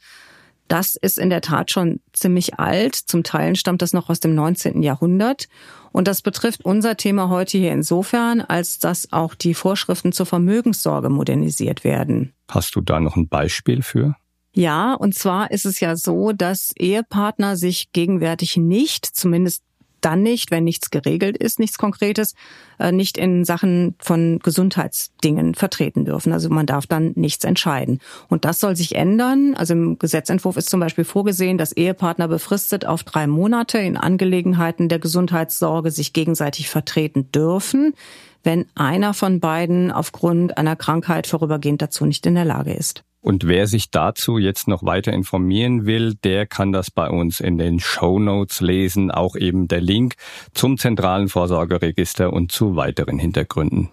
Das 0.72 0.96
ist 0.96 1.18
in 1.18 1.28
der 1.28 1.42
Tat 1.42 1.70
schon 1.70 2.00
ziemlich 2.14 2.58
alt. 2.58 2.94
Zum 2.94 3.24
Teil 3.24 3.56
stammt 3.56 3.82
das 3.82 3.92
noch 3.92 4.08
aus 4.08 4.20
dem 4.20 4.34
19. 4.34 4.82
Jahrhundert. 4.82 5.48
Und 5.92 6.08
das 6.08 6.22
betrifft 6.22 6.64
unser 6.64 6.96
Thema 6.96 7.28
heute 7.28 7.58
hier 7.58 7.72
insofern, 7.72 8.40
als 8.40 8.78
dass 8.78 9.12
auch 9.12 9.34
die 9.34 9.52
Vorschriften 9.52 10.12
zur 10.12 10.24
Vermögenssorge 10.24 11.10
modernisiert 11.10 11.84
werden. 11.84 12.32
Hast 12.50 12.74
du 12.74 12.80
da 12.80 13.00
noch 13.00 13.16
ein 13.16 13.28
Beispiel 13.28 13.82
für? 13.82 14.16
Ja, 14.54 14.94
und 14.94 15.14
zwar 15.14 15.50
ist 15.50 15.66
es 15.66 15.78
ja 15.78 15.94
so, 15.94 16.32
dass 16.32 16.70
Ehepartner 16.78 17.58
sich 17.58 17.92
gegenwärtig 17.92 18.56
nicht, 18.56 19.04
zumindest 19.04 19.64
dann 20.04 20.22
nicht, 20.22 20.50
wenn 20.50 20.64
nichts 20.64 20.90
geregelt 20.90 21.36
ist, 21.36 21.58
nichts 21.58 21.78
Konkretes, 21.78 22.34
äh, 22.78 22.92
nicht 22.92 23.16
in 23.16 23.44
Sachen 23.44 23.94
von 23.98 24.38
Gesundheitsdingen 24.40 25.54
vertreten 25.54 26.04
dürfen. 26.04 26.32
Also 26.32 26.50
man 26.50 26.66
darf 26.66 26.86
dann 26.86 27.12
nichts 27.14 27.44
entscheiden. 27.44 28.00
Und 28.28 28.44
das 28.44 28.60
soll 28.60 28.76
sich 28.76 28.94
ändern. 28.94 29.54
Also 29.54 29.74
im 29.74 29.98
Gesetzentwurf 29.98 30.56
ist 30.56 30.70
zum 30.70 30.80
Beispiel 30.80 31.04
vorgesehen, 31.04 31.58
dass 31.58 31.72
Ehepartner 31.72 32.28
befristet 32.28 32.84
auf 32.84 33.04
drei 33.04 33.26
Monate 33.26 33.78
in 33.78 33.96
Angelegenheiten 33.96 34.88
der 34.88 34.98
Gesundheitssorge 34.98 35.90
sich 35.90 36.12
gegenseitig 36.12 36.68
vertreten 36.68 37.30
dürfen, 37.32 37.94
wenn 38.42 38.66
einer 38.74 39.14
von 39.14 39.40
beiden 39.40 39.92
aufgrund 39.92 40.58
einer 40.58 40.76
Krankheit 40.76 41.26
vorübergehend 41.26 41.80
dazu 41.80 42.06
nicht 42.06 42.26
in 42.26 42.34
der 42.34 42.44
Lage 42.44 42.72
ist. 42.72 43.04
Und 43.22 43.46
wer 43.46 43.68
sich 43.68 43.90
dazu 43.92 44.36
jetzt 44.36 44.66
noch 44.66 44.82
weiter 44.82 45.12
informieren 45.12 45.86
will, 45.86 46.14
der 46.24 46.44
kann 46.44 46.72
das 46.72 46.90
bei 46.90 47.08
uns 47.08 47.38
in 47.38 47.56
den 47.56 47.78
Show 47.78 48.18
Notes 48.18 48.60
lesen, 48.60 49.12
auch 49.12 49.36
eben 49.36 49.68
der 49.68 49.80
Link 49.80 50.16
zum 50.54 50.76
zentralen 50.76 51.28
Vorsorgeregister 51.28 52.32
und 52.32 52.50
zu 52.50 52.74
weiteren 52.74 53.20
Hintergründen. 53.20 53.90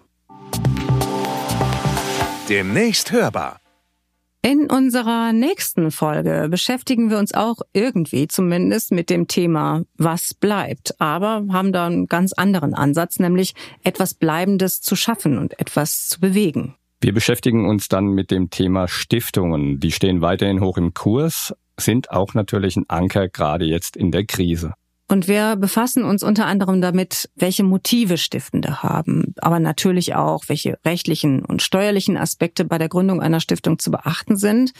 Demnächst 2.48 3.12
hörbar. 3.12 3.60
In 4.42 4.68
unserer 4.68 5.32
nächsten 5.32 5.92
Folge 5.92 6.48
beschäftigen 6.50 7.10
wir 7.10 7.18
uns 7.18 7.32
auch 7.32 7.58
irgendwie 7.72 8.26
zumindest 8.26 8.90
mit 8.90 9.10
dem 9.10 9.28
Thema, 9.28 9.82
was 9.96 10.34
bleibt, 10.34 11.00
aber 11.00 11.44
haben 11.52 11.72
da 11.72 11.86
einen 11.86 12.06
ganz 12.06 12.32
anderen 12.32 12.74
Ansatz, 12.74 13.20
nämlich 13.20 13.54
etwas 13.84 14.14
Bleibendes 14.14 14.80
zu 14.80 14.96
schaffen 14.96 15.38
und 15.38 15.60
etwas 15.60 16.08
zu 16.08 16.18
bewegen. 16.18 16.74
Wir 17.02 17.14
beschäftigen 17.14 17.66
uns 17.66 17.88
dann 17.88 18.08
mit 18.08 18.30
dem 18.30 18.50
Thema 18.50 18.86
Stiftungen. 18.86 19.80
Die 19.80 19.90
stehen 19.90 20.20
weiterhin 20.20 20.60
hoch 20.60 20.76
im 20.76 20.92
Kurs, 20.92 21.54
sind 21.78 22.10
auch 22.10 22.34
natürlich 22.34 22.76
ein 22.76 22.84
Anker 22.88 23.28
gerade 23.28 23.64
jetzt 23.64 23.96
in 23.96 24.10
der 24.10 24.26
Krise. 24.26 24.74
Und 25.08 25.26
wir 25.26 25.56
befassen 25.56 26.04
uns 26.04 26.22
unter 26.22 26.44
anderem 26.44 26.82
damit, 26.82 27.30
welche 27.34 27.64
Motive 27.64 28.18
Stiftende 28.18 28.82
haben, 28.82 29.34
aber 29.38 29.58
natürlich 29.58 30.14
auch, 30.14 30.44
welche 30.46 30.78
rechtlichen 30.84 31.42
und 31.44 31.62
steuerlichen 31.62 32.18
Aspekte 32.18 32.66
bei 32.66 32.76
der 32.76 32.90
Gründung 32.90 33.20
einer 33.22 33.40
Stiftung 33.40 33.78
zu 33.78 33.90
beachten 33.90 34.36
sind. 34.36 34.72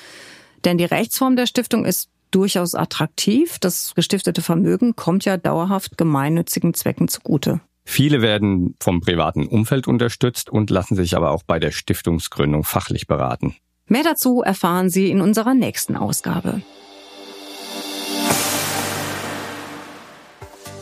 Denn 0.67 0.77
die 0.77 0.85
Rechtsform 0.85 1.37
der 1.37 1.47
Stiftung 1.47 1.87
ist 1.87 2.11
durchaus 2.31 2.75
attraktiv. 2.75 3.59
Das 3.59 3.95
gestiftete 3.95 4.43
Vermögen 4.43 4.95
kommt 4.95 5.25
ja 5.25 5.39
dauerhaft 5.39 5.97
gemeinnützigen 5.97 6.75
Zwecken 6.75 7.09
zugute. 7.09 7.61
Viele 7.91 8.23
werden 8.23 8.77
vom 8.79 9.01
privaten 9.01 9.49
Umfeld 9.49 9.89
unterstützt 9.89 10.49
und 10.49 10.71
lassen 10.71 10.95
sich 10.95 11.17
aber 11.17 11.33
auch 11.33 11.43
bei 11.43 11.59
der 11.59 11.73
Stiftungsgründung 11.73 12.63
fachlich 12.63 13.09
beraten. 13.09 13.57
Mehr 13.87 14.05
dazu 14.05 14.43
erfahren 14.43 14.91
Sie 14.91 15.11
in 15.11 15.21
unserer 15.21 15.55
nächsten 15.55 15.97
Ausgabe. 15.97 16.63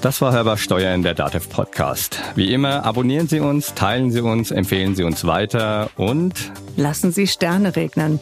Das 0.02 0.20
war 0.20 0.34
Hörbar 0.34 0.58
Steuer 0.58 0.94
in 0.94 1.02
der 1.02 1.14
DATEV 1.14 1.48
Podcast. 1.48 2.20
Wie 2.34 2.52
immer, 2.52 2.84
abonnieren 2.84 3.26
Sie 3.26 3.40
uns, 3.40 3.72
teilen 3.72 4.10
Sie 4.10 4.20
uns, 4.20 4.50
empfehlen 4.50 4.94
Sie 4.94 5.04
uns 5.04 5.26
weiter 5.26 5.88
und 5.96 6.52
lassen 6.76 7.10
Sie 7.10 7.26
Sterne 7.26 7.74
regnen. 7.74 8.20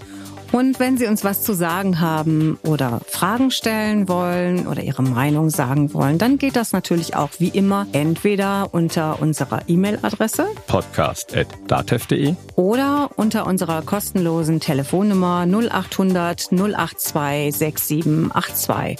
Und 0.52 0.78
wenn 0.80 0.96
Sie 0.96 1.06
uns 1.06 1.24
was 1.24 1.42
zu 1.42 1.54
sagen 1.54 2.00
haben 2.00 2.58
oder 2.64 3.00
Fragen 3.06 3.50
stellen 3.50 4.08
wollen 4.08 4.66
oder 4.66 4.82
Ihre 4.82 5.02
Meinung 5.02 5.50
sagen 5.50 5.92
wollen, 5.92 6.18
dann 6.18 6.38
geht 6.38 6.56
das 6.56 6.72
natürlich 6.72 7.16
auch 7.16 7.30
wie 7.38 7.48
immer 7.48 7.86
entweder 7.92 8.68
unter 8.72 9.20
unserer 9.20 9.60
E-Mail-Adresse 9.66 10.46
podcast.datev.de 10.66 12.34
oder 12.54 13.10
unter 13.16 13.46
unserer 13.46 13.82
kostenlosen 13.82 14.60
Telefonnummer 14.60 15.46
0800 15.46 16.50
082 16.52 17.54
6782. 17.54 18.96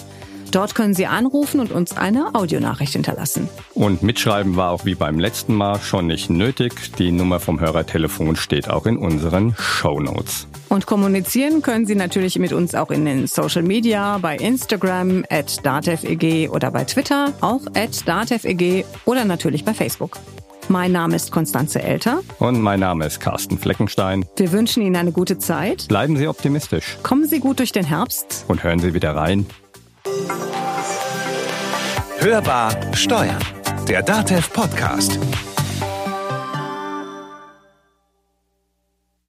Dort 0.51 0.75
können 0.75 0.93
Sie 0.93 1.07
anrufen 1.07 1.59
und 1.59 1.71
uns 1.71 1.95
eine 1.95 2.33
Audionachricht 2.35 2.93
hinterlassen. 2.93 3.49
Und 3.73 4.03
mitschreiben 4.03 4.55
war 4.55 4.71
auch 4.71 4.85
wie 4.85 4.95
beim 4.95 5.19
letzten 5.19 5.55
Mal 5.55 5.79
schon 5.79 6.07
nicht 6.07 6.29
nötig. 6.29 6.95
Die 6.97 7.11
Nummer 7.11 7.39
vom 7.39 7.59
Hörertelefon 7.59 8.35
steht 8.35 8.69
auch 8.69 8.85
in 8.85 8.97
unseren 8.97 9.55
Show 9.57 9.99
Notes. 9.99 10.47
Und 10.69 10.85
kommunizieren 10.85 11.61
können 11.61 11.85
Sie 11.85 11.95
natürlich 11.95 12.39
mit 12.39 12.53
uns 12.53 12.75
auch 12.75 12.91
in 12.91 13.05
den 13.05 13.27
Social 13.27 13.63
Media, 13.63 14.17
bei 14.17 14.35
Instagram 14.35 15.23
at 15.29 15.65
dateveg 15.65 16.51
oder 16.51 16.71
bei 16.71 16.83
Twitter 16.83 17.33
auch 17.41 17.61
at 17.75 18.07
dateveg 18.07 18.85
oder 19.05 19.25
natürlich 19.25 19.63
bei 19.63 19.73
Facebook. 19.73 20.17
Mein 20.69 20.91
Name 20.91 21.15
ist 21.15 21.31
Konstanze 21.31 21.81
Elter. 21.81 22.19
Und 22.39 22.59
mein 22.59 22.81
Name 22.81 23.05
ist 23.05 23.21
Carsten 23.21 23.57
Fleckenstein. 23.57 24.25
Wir 24.35 24.51
wünschen 24.51 24.83
Ihnen 24.83 24.97
eine 24.97 25.13
gute 25.13 25.37
Zeit. 25.37 25.87
Bleiben 25.87 26.17
Sie 26.17 26.27
optimistisch. 26.27 26.97
Kommen 27.03 27.25
Sie 27.25 27.39
gut 27.39 27.59
durch 27.59 27.71
den 27.71 27.85
Herbst. 27.85 28.43
Und 28.49 28.63
hören 28.63 28.79
Sie 28.79 28.93
wieder 28.93 29.15
rein. 29.15 29.45
Hörbar 32.19 32.71
Steuern. 32.93 33.37
Der 33.87 34.03
Datev 34.03 34.49
Podcast. 34.51 35.19